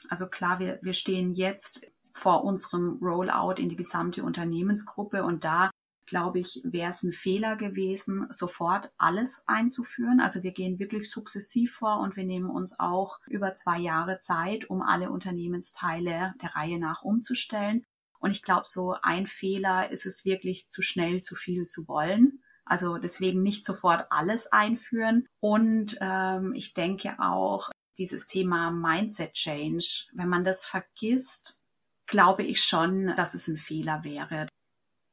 Also 0.08 0.28
klar, 0.28 0.58
wir, 0.60 0.78
wir 0.82 0.92
stehen 0.92 1.34
jetzt 1.34 1.92
vor 2.12 2.44
unserem 2.44 2.98
Rollout 3.02 3.60
in 3.60 3.68
die 3.68 3.76
gesamte 3.76 4.22
Unternehmensgruppe 4.22 5.24
und 5.24 5.44
da 5.44 5.70
glaube 6.08 6.40
ich, 6.40 6.62
wäre 6.64 6.90
es 6.90 7.02
ein 7.02 7.12
Fehler 7.12 7.56
gewesen, 7.56 8.26
sofort 8.30 8.92
alles 8.96 9.44
einzuführen. 9.46 10.20
Also 10.20 10.42
wir 10.42 10.52
gehen 10.52 10.78
wirklich 10.78 11.10
sukzessiv 11.10 11.74
vor 11.74 12.00
und 12.00 12.16
wir 12.16 12.24
nehmen 12.24 12.50
uns 12.50 12.80
auch 12.80 13.18
über 13.26 13.54
zwei 13.54 13.78
Jahre 13.78 14.18
Zeit, 14.18 14.68
um 14.70 14.82
alle 14.82 15.10
Unternehmensteile 15.10 16.34
der 16.42 16.56
Reihe 16.56 16.78
nach 16.78 17.02
umzustellen. 17.02 17.84
Und 18.18 18.32
ich 18.32 18.42
glaube, 18.42 18.64
so 18.64 18.96
ein 19.02 19.26
Fehler 19.26 19.90
ist 19.90 20.06
es 20.06 20.24
wirklich 20.24 20.68
zu 20.68 20.82
schnell, 20.82 21.20
zu 21.20 21.36
viel 21.36 21.66
zu 21.66 21.86
wollen. 21.86 22.37
Also 22.68 22.98
deswegen 22.98 23.42
nicht 23.42 23.64
sofort 23.64 24.06
alles 24.10 24.52
einführen. 24.52 25.26
Und 25.40 25.96
ähm, 26.00 26.52
ich 26.54 26.74
denke 26.74 27.16
auch, 27.18 27.70
dieses 27.96 28.26
Thema 28.26 28.70
Mindset 28.70 29.32
Change, 29.32 30.06
wenn 30.12 30.28
man 30.28 30.44
das 30.44 30.66
vergisst, 30.66 31.62
glaube 32.06 32.44
ich 32.44 32.62
schon, 32.62 33.14
dass 33.16 33.34
es 33.34 33.48
ein 33.48 33.58
Fehler 33.58 34.04
wäre. 34.04 34.46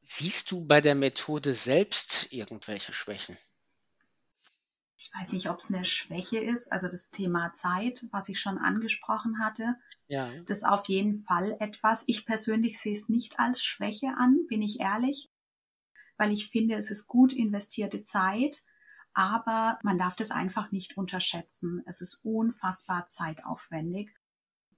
Siehst 0.02 0.52
du 0.52 0.64
bei 0.64 0.80
der 0.80 0.94
Methode 0.94 1.52
selbst 1.52 2.32
irgendwelche 2.32 2.92
Schwächen? 2.92 3.36
Ich 4.98 5.10
weiß 5.12 5.32
nicht, 5.32 5.50
ob 5.50 5.58
es 5.58 5.68
eine 5.68 5.84
Schwäche 5.84 6.38
ist. 6.38 6.72
Also 6.72 6.88
das 6.88 7.10
Thema 7.10 7.52
Zeit, 7.54 8.06
was 8.12 8.28
ich 8.28 8.40
schon 8.40 8.56
angesprochen 8.56 9.40
hatte, 9.44 9.74
ja. 10.08 10.30
das 10.46 10.58
ist 10.58 10.64
auf 10.64 10.88
jeden 10.88 11.14
Fall 11.14 11.56
etwas. 11.60 12.04
Ich 12.06 12.24
persönlich 12.24 12.78
sehe 12.78 12.92
es 12.92 13.08
nicht 13.08 13.38
als 13.38 13.62
Schwäche 13.62 14.14
an, 14.16 14.46
bin 14.48 14.62
ich 14.62 14.80
ehrlich 14.80 15.28
weil 16.16 16.32
ich 16.32 16.48
finde, 16.48 16.74
es 16.76 16.90
ist 16.90 17.06
gut 17.06 17.32
investierte 17.32 18.02
Zeit, 18.02 18.62
aber 19.16 19.78
man 19.82 19.96
darf 19.96 20.14
das 20.14 20.30
einfach 20.30 20.72
nicht 20.72 20.96
unterschätzen. 20.96 21.82
Es 21.86 22.00
ist 22.00 22.20
unfassbar 22.24 23.06
zeitaufwendig. 23.08 24.14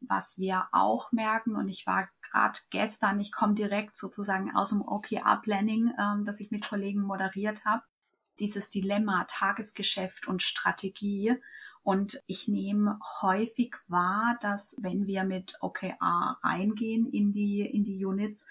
Was 0.01 0.39
wir 0.39 0.69
auch 0.71 1.11
merken, 1.11 1.57
und 1.57 1.69
ich 1.69 1.87
war 1.89 2.09
gerade 2.23 2.61
gestern, 2.71 3.19
ich 3.19 3.33
komme 3.33 3.55
direkt 3.55 3.97
sozusagen 3.97 4.55
aus 4.55 4.69
dem 4.69 4.81
OKR-Planning, 4.81 5.93
ähm, 5.99 6.25
das 6.25 6.39
ich 6.39 6.53
mit 6.53 6.69
Kollegen 6.69 7.03
moderiert 7.03 7.65
habe, 7.65 7.83
dieses 8.39 8.71
Dilemma 8.71 9.25
Tagesgeschäft 9.25 10.29
und 10.29 10.41
Strategie. 10.41 11.37
Und 11.83 12.23
ich 12.27 12.47
nehme 12.47 13.01
häufig 13.21 13.75
wahr, 13.89 14.39
dass 14.41 14.77
wenn 14.81 15.09
wir 15.09 15.25
mit 15.25 15.57
OKR 15.63 16.39
reingehen 16.45 17.11
in 17.11 17.33
die, 17.33 17.63
in 17.63 17.83
die 17.83 18.05
Units, 18.05 18.47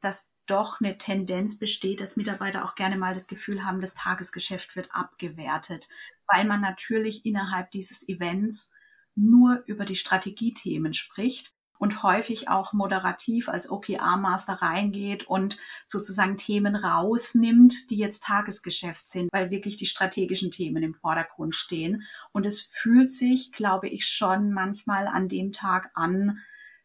dass 0.00 0.34
doch 0.50 0.80
eine 0.80 0.98
Tendenz 0.98 1.58
besteht, 1.58 2.00
dass 2.00 2.16
Mitarbeiter 2.16 2.64
auch 2.64 2.74
gerne 2.74 2.96
mal 2.96 3.14
das 3.14 3.28
Gefühl 3.28 3.64
haben, 3.64 3.80
das 3.80 3.94
Tagesgeschäft 3.94 4.76
wird 4.76 4.92
abgewertet, 4.92 5.88
weil 6.26 6.44
man 6.44 6.60
natürlich 6.60 7.24
innerhalb 7.24 7.70
dieses 7.70 8.08
Events 8.08 8.72
nur 9.14 9.62
über 9.66 9.84
die 9.84 9.96
Strategiethemen 9.96 10.94
spricht 10.94 11.54
und 11.80 12.02
häufig 12.02 12.48
auch 12.48 12.74
moderativ 12.74 13.48
als 13.48 13.70
OKR-Master 13.70 14.54
reingeht 14.54 15.26
und 15.26 15.56
sozusagen 15.86 16.36
Themen 16.36 16.76
rausnimmt, 16.76 17.90
die 17.90 17.96
jetzt 17.96 18.24
Tagesgeschäft 18.24 19.08
sind, 19.08 19.32
weil 19.32 19.50
wirklich 19.50 19.78
die 19.78 19.86
strategischen 19.86 20.50
Themen 20.50 20.82
im 20.82 20.94
Vordergrund 20.94 21.56
stehen. 21.56 22.02
Und 22.32 22.44
es 22.44 22.62
fühlt 22.62 23.10
sich, 23.10 23.52
glaube 23.52 23.88
ich, 23.88 24.06
schon 24.06 24.52
manchmal 24.52 25.06
an 25.06 25.28
dem 25.28 25.52
Tag 25.52 25.90
an, 25.94 26.40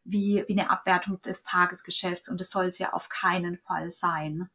wie, 0.06 0.44
wie 0.48 0.54
eine 0.60 0.70
Abwertung 0.70 1.20
des 1.22 1.44
Tagesgeschäfts 1.44 2.30
und 2.30 2.40
das 2.40 2.52
soll 2.52 2.68
es 2.68 2.80
ja 2.80 2.94
auf 2.94 3.10
keinen 3.10 3.58
Fall 3.58 3.92
sein. 3.92 4.50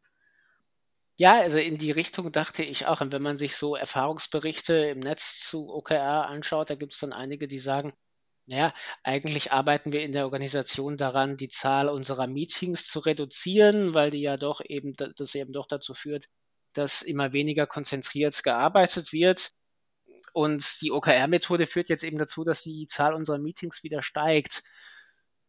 Ja, 1.16 1.38
also 1.38 1.58
in 1.58 1.76
die 1.76 1.90
Richtung 1.90 2.32
dachte 2.32 2.62
ich 2.62 2.86
auch. 2.86 3.02
Und 3.02 3.12
wenn 3.12 3.20
man 3.20 3.36
sich 3.36 3.54
so 3.54 3.76
Erfahrungsberichte 3.76 4.72
im 4.72 5.00
Netz 5.00 5.38
zu 5.40 5.68
OKR 5.68 6.26
anschaut, 6.26 6.70
da 6.70 6.76
gibt 6.76 6.94
es 6.94 6.98
dann 7.00 7.12
einige, 7.12 7.46
die 7.46 7.60
sagen, 7.60 7.92
naja, 8.46 8.72
eigentlich 9.02 9.52
arbeiten 9.52 9.92
wir 9.92 10.02
in 10.02 10.12
der 10.12 10.24
Organisation 10.24 10.96
daran, 10.96 11.36
die 11.36 11.48
Zahl 11.48 11.90
unserer 11.90 12.26
Meetings 12.26 12.86
zu 12.86 13.00
reduzieren, 13.00 13.92
weil 13.92 14.10
die 14.10 14.22
ja 14.22 14.38
doch 14.38 14.62
eben, 14.64 14.94
das 14.96 15.34
eben 15.34 15.52
doch 15.52 15.66
dazu 15.66 15.92
führt, 15.92 16.24
dass 16.72 17.02
immer 17.02 17.34
weniger 17.34 17.66
konzentriert 17.66 18.42
gearbeitet 18.42 19.12
wird. 19.12 19.50
Und 20.32 20.80
die 20.80 20.90
OKR-Methode 20.90 21.66
führt 21.66 21.90
jetzt 21.90 22.02
eben 22.02 22.18
dazu, 22.18 22.44
dass 22.44 22.62
die 22.62 22.86
Zahl 22.86 23.14
unserer 23.14 23.38
Meetings 23.38 23.82
wieder 23.82 24.02
steigt. 24.02 24.62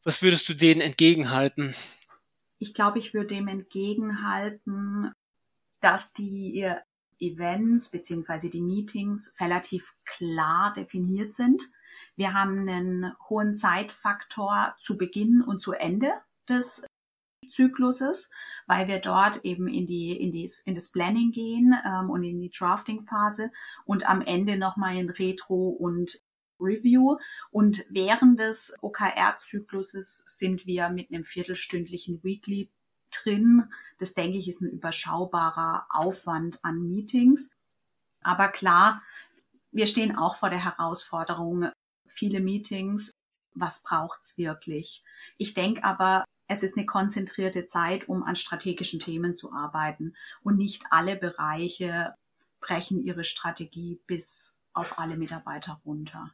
Was 0.03 0.21
würdest 0.21 0.49
du 0.49 0.53
denen 0.53 0.81
entgegenhalten? 0.81 1.75
Ich 2.57 2.73
glaube, 2.73 2.99
ich 2.99 3.13
würde 3.13 3.35
dem 3.35 3.47
entgegenhalten, 3.47 5.11
dass 5.79 6.13
die 6.13 6.67
Events 7.19 7.91
beziehungsweise 7.91 8.49
die 8.49 8.61
Meetings 8.61 9.35
relativ 9.39 9.95
klar 10.05 10.73
definiert 10.73 11.33
sind. 11.33 11.63
Wir 12.15 12.33
haben 12.33 12.67
einen 12.67 13.13
hohen 13.29 13.55
Zeitfaktor 13.55 14.75
zu 14.79 14.97
Beginn 14.97 15.41
und 15.41 15.61
zu 15.61 15.73
Ende 15.73 16.11
des 16.49 16.85
Zykluses, 17.47 18.31
weil 18.65 18.87
wir 18.87 18.99
dort 18.99 19.43
eben 19.43 19.67
in 19.67 19.85
die 19.85 20.11
in 20.11 20.31
die 20.31 20.49
in 20.65 20.75
das 20.75 20.91
Planning 20.91 21.31
gehen 21.31 21.75
ähm, 21.85 22.09
und 22.09 22.23
in 22.23 22.39
die 22.39 22.49
Drafting 22.49 23.05
Phase 23.05 23.51
und 23.85 24.07
am 24.07 24.21
Ende 24.21 24.57
nochmal 24.57 24.95
in 24.95 25.09
Retro 25.09 25.69
und 25.69 26.19
Review 26.61 27.17
und 27.51 27.85
während 27.89 28.39
des 28.39 28.77
OKR-Zykluses 28.81 30.23
sind 30.27 30.65
wir 30.65 30.89
mit 30.89 31.11
einem 31.11 31.23
viertelstündlichen 31.23 32.23
Weekly 32.23 32.69
drin. 33.11 33.69
Das 33.97 34.13
denke 34.13 34.37
ich 34.37 34.47
ist 34.47 34.61
ein 34.61 34.69
überschaubarer 34.69 35.87
Aufwand 35.89 36.59
an 36.63 36.87
Meetings. 36.87 37.51
Aber 38.21 38.49
klar, 38.49 39.01
wir 39.71 39.87
stehen 39.87 40.15
auch 40.15 40.35
vor 40.35 40.49
der 40.49 40.63
Herausforderung, 40.63 41.71
viele 42.07 42.39
Meetings. 42.39 43.11
Was 43.53 43.83
braucht's 43.83 44.37
wirklich? 44.37 45.03
Ich 45.37 45.53
denke 45.53 45.83
aber, 45.83 46.25
es 46.47 46.63
ist 46.63 46.77
eine 46.77 46.85
konzentrierte 46.85 47.65
Zeit, 47.65 48.09
um 48.09 48.23
an 48.23 48.35
strategischen 48.35 48.99
Themen 48.99 49.33
zu 49.33 49.53
arbeiten. 49.53 50.15
Und 50.43 50.57
nicht 50.57 50.83
alle 50.89 51.15
Bereiche 51.15 52.13
brechen 52.59 53.01
ihre 53.01 53.23
Strategie 53.23 54.01
bis 54.05 54.59
auf 54.73 54.99
alle 54.99 55.17
Mitarbeiter 55.17 55.81
runter. 55.85 56.33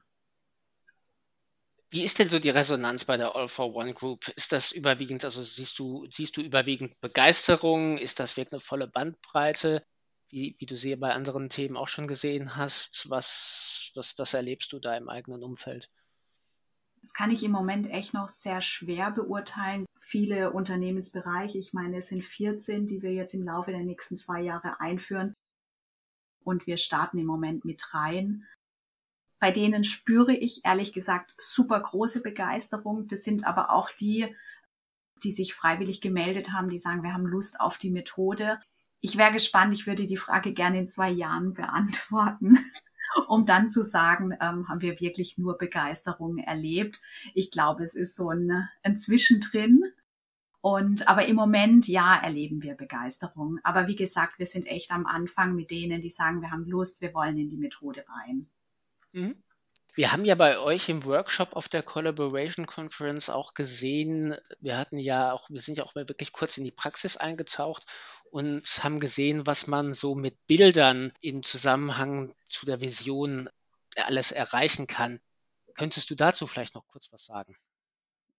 Wie 1.89 2.03
ist 2.03 2.19
denn 2.19 2.27
so 2.27 2.39
die 2.39 2.49
Resonanz 2.49 3.05
bei 3.05 3.15
der 3.15 3.35
All 3.35 3.47
for 3.47 3.73
One 3.73 3.93
Group? 3.93 4.27
Ist 4.35 4.51
das 4.51 4.73
überwiegend, 4.73 5.23
also 5.23 5.41
siehst 5.41 5.79
du, 5.79 6.05
siehst 6.11 6.35
du 6.35 6.41
überwiegend 6.41 6.99
Begeisterung? 6.99 7.97
Ist 7.97 8.19
das 8.19 8.35
wirklich 8.35 8.53
eine 8.53 8.59
volle 8.59 8.87
Bandbreite, 8.87 9.85
wie, 10.27 10.57
wie 10.59 10.65
du 10.65 10.75
sie 10.75 10.95
bei 10.97 11.13
anderen 11.13 11.47
Themen 11.47 11.77
auch 11.77 11.87
schon 11.87 12.07
gesehen 12.07 12.57
hast? 12.57 13.09
Was, 13.09 13.91
was, 13.95 14.17
was 14.17 14.33
erlebst 14.33 14.73
du 14.73 14.79
da 14.79 14.97
im 14.97 15.07
eigenen 15.07 15.43
Umfeld? 15.43 15.89
Das 17.01 17.13
kann 17.13 17.31
ich 17.31 17.43
im 17.43 17.51
Moment 17.51 17.89
echt 17.89 18.13
noch 18.13 18.27
sehr 18.27 18.59
schwer 18.59 19.11
beurteilen. 19.11 19.85
Viele 19.97 20.51
Unternehmensbereiche, 20.51 21.57
ich 21.57 21.71
meine, 21.71 21.99
es 21.99 22.09
sind 22.09 22.25
14, 22.25 22.85
die 22.87 23.01
wir 23.01 23.13
jetzt 23.13 23.33
im 23.33 23.43
Laufe 23.43 23.71
der 23.71 23.83
nächsten 23.83 24.17
zwei 24.17 24.41
Jahre 24.41 24.81
einführen. 24.81 25.33
Und 26.43 26.67
wir 26.67 26.75
starten 26.75 27.17
im 27.17 27.27
Moment 27.27 27.63
mit 27.63 27.93
rein 27.93 28.45
bei 29.39 29.51
denen 29.51 29.83
spüre 29.83 30.33
ich 30.33 30.65
ehrlich 30.65 30.93
gesagt 30.93 31.33
super 31.37 31.79
große 31.79 32.21
Begeisterung. 32.21 33.07
Das 33.07 33.23
sind 33.23 33.45
aber 33.45 33.71
auch 33.71 33.91
die, 33.91 34.33
die 35.23 35.31
sich 35.31 35.53
freiwillig 35.53 36.01
gemeldet 36.01 36.53
haben, 36.53 36.69
die 36.69 36.79
sagen, 36.79 37.03
wir 37.03 37.13
haben 37.13 37.25
Lust 37.25 37.59
auf 37.59 37.77
die 37.77 37.91
Methode. 37.91 38.59
Ich 38.99 39.17
wäre 39.17 39.31
gespannt, 39.31 39.73
ich 39.73 39.85
würde 39.85 40.05
die 40.05 40.17
Frage 40.17 40.53
gerne 40.53 40.79
in 40.79 40.87
zwei 40.87 41.11
Jahren 41.11 41.53
beantworten, 41.53 42.57
um 43.27 43.45
dann 43.45 43.69
zu 43.69 43.83
sagen, 43.83 44.31
ähm, 44.41 44.67
haben 44.67 44.81
wir 44.81 44.99
wirklich 44.99 45.37
nur 45.37 45.57
Begeisterung 45.57 46.39
erlebt. 46.39 46.99
Ich 47.35 47.51
glaube, 47.51 47.83
es 47.83 47.95
ist 47.95 48.15
so 48.15 48.29
ein, 48.31 48.67
ein 48.81 48.97
Zwischendrin. 48.97 49.83
Und 50.61 51.07
aber 51.07 51.27
im 51.27 51.35
Moment, 51.35 51.87
ja, 51.87 52.15
erleben 52.15 52.63
wir 52.63 52.73
Begeisterung. 52.73 53.59
Aber 53.63 53.87
wie 53.87 53.95
gesagt, 53.95 54.39
wir 54.39 54.47
sind 54.47 54.65
echt 54.65 54.91
am 54.91 55.05
Anfang 55.05 55.55
mit 55.55 55.69
denen, 55.69 56.01
die 56.01 56.09
sagen, 56.09 56.41
wir 56.41 56.49
haben 56.49 56.65
Lust, 56.65 57.01
wir 57.01 57.13
wollen 57.13 57.37
in 57.37 57.49
die 57.49 57.57
Methode 57.57 58.03
rein. 58.09 58.49
Mhm. 59.13 59.43
Wir 59.95 60.11
haben 60.11 60.25
ja 60.25 60.35
bei 60.35 60.59
euch 60.59 60.89
im 60.89 61.05
Workshop 61.05 61.55
auf 61.55 61.69
der 61.69 61.81
Collaboration 61.81 62.67
Conference 62.67 63.29
auch 63.31 63.55
gesehen, 63.55 64.35
wir 64.59 64.77
hatten 64.77 64.99
ja 64.99 65.31
auch, 65.31 65.49
wir 65.49 65.59
sind 65.59 65.79
ja 65.79 65.85
auch 65.85 65.95
mal 65.95 66.07
wirklich 66.07 66.31
kurz 66.31 66.57
in 66.57 66.63
die 66.63 66.71
Praxis 66.71 67.17
eingetaucht 67.17 67.83
und 68.29 68.63
haben 68.83 68.99
gesehen, 68.99 69.47
was 69.47 69.65
man 69.65 69.93
so 69.93 70.13
mit 70.13 70.45
Bildern 70.45 71.13
im 71.21 71.41
Zusammenhang 71.41 72.35
zu 72.45 72.67
der 72.67 72.79
Vision 72.79 73.49
alles 73.95 74.31
erreichen 74.31 74.85
kann. 74.85 75.19
Könntest 75.73 76.11
du 76.11 76.15
dazu 76.15 76.45
vielleicht 76.45 76.75
noch 76.75 76.85
kurz 76.85 77.11
was 77.11 77.25
sagen? 77.25 77.57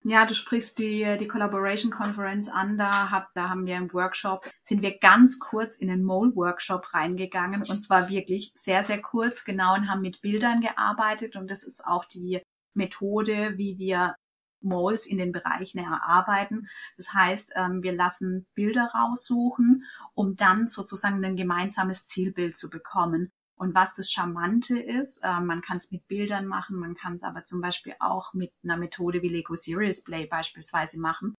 Ja, 0.03 0.25
du 0.25 0.33
sprichst 0.33 0.79
die, 0.79 1.17
die 1.19 1.27
Collaboration 1.27 1.91
Conference 1.91 2.47
an. 2.47 2.77
Da, 2.77 3.11
hab, 3.11 3.33
da 3.33 3.49
haben 3.49 3.65
wir 3.65 3.75
im 3.75 3.91
Workshop, 3.93 4.49
sind 4.63 4.81
wir 4.81 4.97
ganz 4.97 5.39
kurz 5.39 5.77
in 5.77 5.89
den 5.89 6.05
Mole-Workshop 6.05 6.93
reingegangen. 6.93 7.63
Und 7.63 7.81
zwar 7.81 8.09
wirklich 8.09 8.53
sehr, 8.55 8.81
sehr 8.83 9.01
kurz, 9.01 9.43
genau, 9.43 9.75
und 9.75 9.89
haben 9.89 10.01
mit 10.01 10.21
Bildern 10.21 10.61
gearbeitet. 10.61 11.35
Und 11.35 11.51
das 11.51 11.63
ist 11.63 11.85
auch 11.85 12.05
die 12.05 12.41
Methode, 12.73 13.57
wie 13.57 13.77
wir 13.77 14.15
Moles 14.61 15.05
in 15.05 15.17
den 15.17 15.33
Bereichen 15.33 15.79
erarbeiten. 15.79 16.67
Das 16.97 17.13
heißt, 17.13 17.53
ähm, 17.55 17.83
wir 17.83 17.93
lassen 17.93 18.47
Bilder 18.55 18.91
raussuchen, 18.93 19.83
um 20.13 20.35
dann 20.35 20.67
sozusagen 20.67 21.23
ein 21.23 21.35
gemeinsames 21.35 22.07
Zielbild 22.07 22.57
zu 22.57 22.69
bekommen. 22.69 23.31
Und 23.59 23.75
was 23.75 23.93
das 23.93 24.09
Charmante 24.09 24.79
ist, 24.79 25.21
äh, 25.21 25.41
man 25.41 25.61
kann 25.61 25.77
es 25.77 25.91
mit 25.91 26.07
Bildern 26.07 26.47
machen, 26.47 26.79
man 26.79 26.95
kann 26.95 27.15
es 27.15 27.23
aber 27.23 27.43
zum 27.43 27.59
Beispiel 27.59 27.93
auch 27.99 28.33
mit 28.33 28.53
einer 28.63 28.77
Methode 28.77 29.21
wie 29.21 29.27
Lego 29.27 29.53
Serious 29.53 30.05
Play 30.05 30.27
beispielsweise 30.27 31.01
machen. 31.01 31.35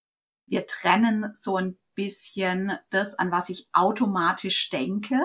Wir 0.47 0.67
trennen 0.67 1.31
so 1.33 1.57
ein 1.57 1.79
bisschen 1.95 2.73
das, 2.91 3.19
an 3.19 3.31
was 3.31 3.49
ich 3.49 3.69
automatisch 3.73 4.69
denke, 4.69 5.19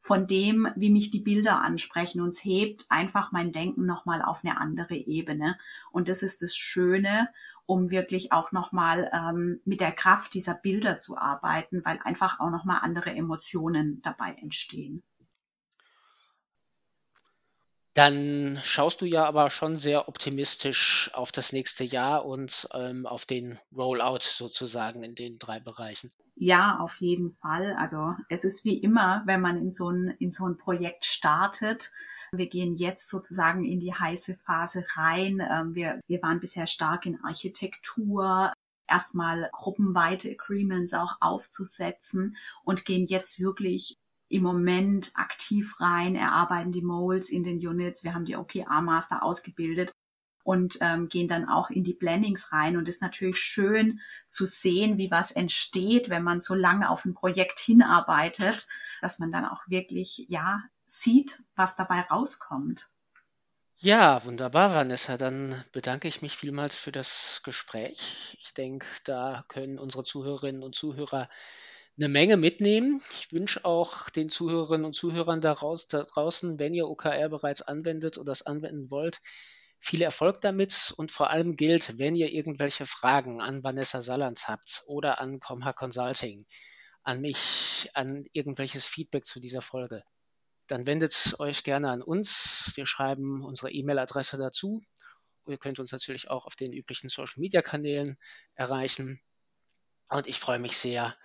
von 0.00 0.26
dem, 0.26 0.68
wie 0.76 0.90
mich 0.90 1.10
die 1.10 1.22
Bilder 1.22 1.62
ansprechen. 1.62 2.20
Und 2.20 2.30
es 2.30 2.44
hebt 2.44 2.84
einfach 2.90 3.32
mein 3.32 3.50
Denken 3.50 3.86
nochmal 3.86 4.20
auf 4.20 4.44
eine 4.44 4.60
andere 4.60 4.96
Ebene. 4.96 5.56
Und 5.90 6.08
das 6.08 6.22
ist 6.22 6.42
das 6.42 6.54
Schöne, 6.54 7.30
um 7.64 7.90
wirklich 7.90 8.32
auch 8.32 8.52
nochmal 8.52 9.10
ähm, 9.14 9.62
mit 9.64 9.80
der 9.80 9.92
Kraft 9.92 10.34
dieser 10.34 10.54
Bilder 10.54 10.98
zu 10.98 11.16
arbeiten, 11.16 11.86
weil 11.86 11.98
einfach 12.04 12.38
auch 12.38 12.50
nochmal 12.50 12.80
andere 12.82 13.14
Emotionen 13.14 14.02
dabei 14.02 14.34
entstehen. 14.34 15.02
Dann 17.98 18.60
schaust 18.62 19.00
du 19.00 19.06
ja 19.06 19.24
aber 19.24 19.50
schon 19.50 19.76
sehr 19.76 20.08
optimistisch 20.08 21.10
auf 21.14 21.32
das 21.32 21.52
nächste 21.52 21.82
Jahr 21.82 22.24
und 22.24 22.68
ähm, 22.72 23.06
auf 23.06 23.26
den 23.26 23.58
Rollout 23.76 24.20
sozusagen 24.22 25.02
in 25.02 25.16
den 25.16 25.40
drei 25.40 25.58
Bereichen. 25.58 26.12
Ja, 26.36 26.78
auf 26.78 27.00
jeden 27.00 27.32
Fall. 27.32 27.74
Also 27.76 28.14
es 28.28 28.44
ist 28.44 28.64
wie 28.64 28.78
immer, 28.78 29.24
wenn 29.26 29.40
man 29.40 29.60
in 29.60 29.72
so 29.72 29.90
ein, 29.90 30.14
in 30.20 30.30
so 30.30 30.46
ein 30.46 30.56
Projekt 30.56 31.06
startet. 31.06 31.90
Wir 32.30 32.48
gehen 32.48 32.76
jetzt 32.76 33.08
sozusagen 33.08 33.64
in 33.64 33.80
die 33.80 33.94
heiße 33.94 34.36
Phase 34.36 34.84
rein. 34.94 35.44
Ähm, 35.50 35.74
wir, 35.74 36.00
wir 36.06 36.22
waren 36.22 36.38
bisher 36.38 36.68
stark 36.68 37.04
in 37.04 37.18
Architektur, 37.24 38.52
erstmal 38.86 39.50
gruppenweite 39.52 40.30
Agreements 40.30 40.94
auch 40.94 41.16
aufzusetzen 41.20 42.36
und 42.62 42.84
gehen 42.84 43.06
jetzt 43.06 43.40
wirklich 43.40 43.96
im 44.28 44.42
Moment 44.42 45.12
aktiv 45.14 45.80
rein, 45.80 46.14
erarbeiten 46.14 46.72
die 46.72 46.82
Moles 46.82 47.30
in 47.30 47.44
den 47.44 47.58
Units. 47.58 48.04
Wir 48.04 48.14
haben 48.14 48.24
die 48.24 48.36
OKR-Master 48.36 49.22
ausgebildet 49.22 49.92
und 50.48 50.78
ähm, 50.80 51.08
gehen 51.08 51.28
dann 51.28 51.48
auch 51.48 51.70
in 51.70 51.84
die 51.84 51.94
Blendings 51.94 52.52
rein. 52.52 52.76
Und 52.76 52.88
es 52.88 52.96
ist 52.96 53.02
natürlich 53.02 53.38
schön 53.38 54.00
zu 54.26 54.46
sehen, 54.46 54.96
wie 54.96 55.10
was 55.10 55.32
entsteht, 55.32 56.08
wenn 56.08 56.22
man 56.22 56.40
so 56.40 56.54
lange 56.54 56.88
auf 56.88 57.04
ein 57.04 57.14
Projekt 57.14 57.60
hinarbeitet, 57.60 58.66
dass 59.00 59.18
man 59.18 59.30
dann 59.30 59.44
auch 59.44 59.62
wirklich, 59.66 60.26
ja, 60.28 60.62
sieht, 60.86 61.42
was 61.54 61.76
dabei 61.76 62.00
rauskommt. 62.00 62.88
Ja, 63.80 64.24
wunderbar, 64.24 64.74
Vanessa. 64.74 65.18
Dann 65.18 65.62
bedanke 65.70 66.08
ich 66.08 66.20
mich 66.20 66.36
vielmals 66.36 66.76
für 66.76 66.92
das 66.92 67.42
Gespräch. 67.44 68.36
Ich 68.40 68.52
denke, 68.54 68.86
da 69.04 69.44
können 69.48 69.78
unsere 69.78 70.02
Zuhörerinnen 70.02 70.62
und 70.62 70.74
Zuhörer 70.74 71.28
eine 71.98 72.08
Menge 72.08 72.36
mitnehmen. 72.36 73.02
Ich 73.12 73.32
wünsche 73.32 73.64
auch 73.64 74.08
den 74.10 74.28
Zuhörerinnen 74.28 74.86
und 74.86 74.94
Zuhörern 74.94 75.40
daraus, 75.40 75.88
da 75.88 76.04
draußen, 76.04 76.58
wenn 76.58 76.72
ihr 76.72 76.88
OKR 76.88 77.28
bereits 77.28 77.60
anwendet 77.62 78.18
oder 78.18 78.30
das 78.32 78.42
anwenden 78.42 78.90
wollt, 78.90 79.20
viel 79.80 80.02
Erfolg 80.02 80.40
damit 80.40 80.94
und 80.96 81.10
vor 81.10 81.30
allem 81.30 81.56
gilt, 81.56 81.98
wenn 81.98 82.14
ihr 82.14 82.32
irgendwelche 82.32 82.86
Fragen 82.86 83.40
an 83.40 83.64
Vanessa 83.64 84.02
Salands 84.02 84.46
habt 84.46 84.84
oder 84.86 85.20
an 85.20 85.40
Comha 85.40 85.72
Consulting, 85.72 86.46
an 87.02 87.20
mich, 87.20 87.90
an 87.94 88.24
irgendwelches 88.32 88.86
Feedback 88.86 89.26
zu 89.26 89.40
dieser 89.40 89.62
Folge, 89.62 90.04
dann 90.68 90.86
wendet 90.86 91.34
euch 91.38 91.64
gerne 91.64 91.90
an 91.90 92.02
uns. 92.02 92.72
Wir 92.74 92.86
schreiben 92.86 93.44
unsere 93.44 93.72
E-Mail-Adresse 93.72 94.36
dazu. 94.36 94.82
Ihr 95.46 95.58
könnt 95.58 95.80
uns 95.80 95.90
natürlich 95.90 96.30
auch 96.30 96.46
auf 96.46 96.54
den 96.54 96.72
üblichen 96.72 97.08
Social-Media-Kanälen 97.08 98.18
erreichen. 98.54 99.20
Und 100.10 100.26
ich 100.26 100.38
freue 100.38 100.58
mich 100.58 100.76
sehr 100.76 101.16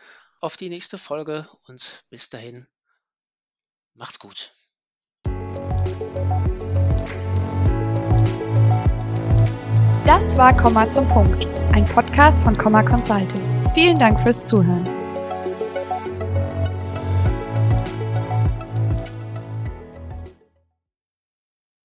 auf 0.43 0.57
die 0.57 0.67
nächste 0.67 0.97
Folge 0.97 1.47
und 1.67 2.03
bis 2.09 2.29
dahin 2.29 2.67
macht's 3.93 4.19
gut. 4.19 4.51
Das 10.05 10.37
war 10.37 10.55
Komma 10.55 10.91
zum 10.91 11.07
Punkt, 11.07 11.47
ein 11.71 11.85
Podcast 11.85 12.41
von 12.41 12.57
Komma 12.57 12.83
Consulting. 12.83 13.71
Vielen 13.73 13.97
Dank 13.97 14.19
fürs 14.19 14.43
Zuhören. 14.43 14.92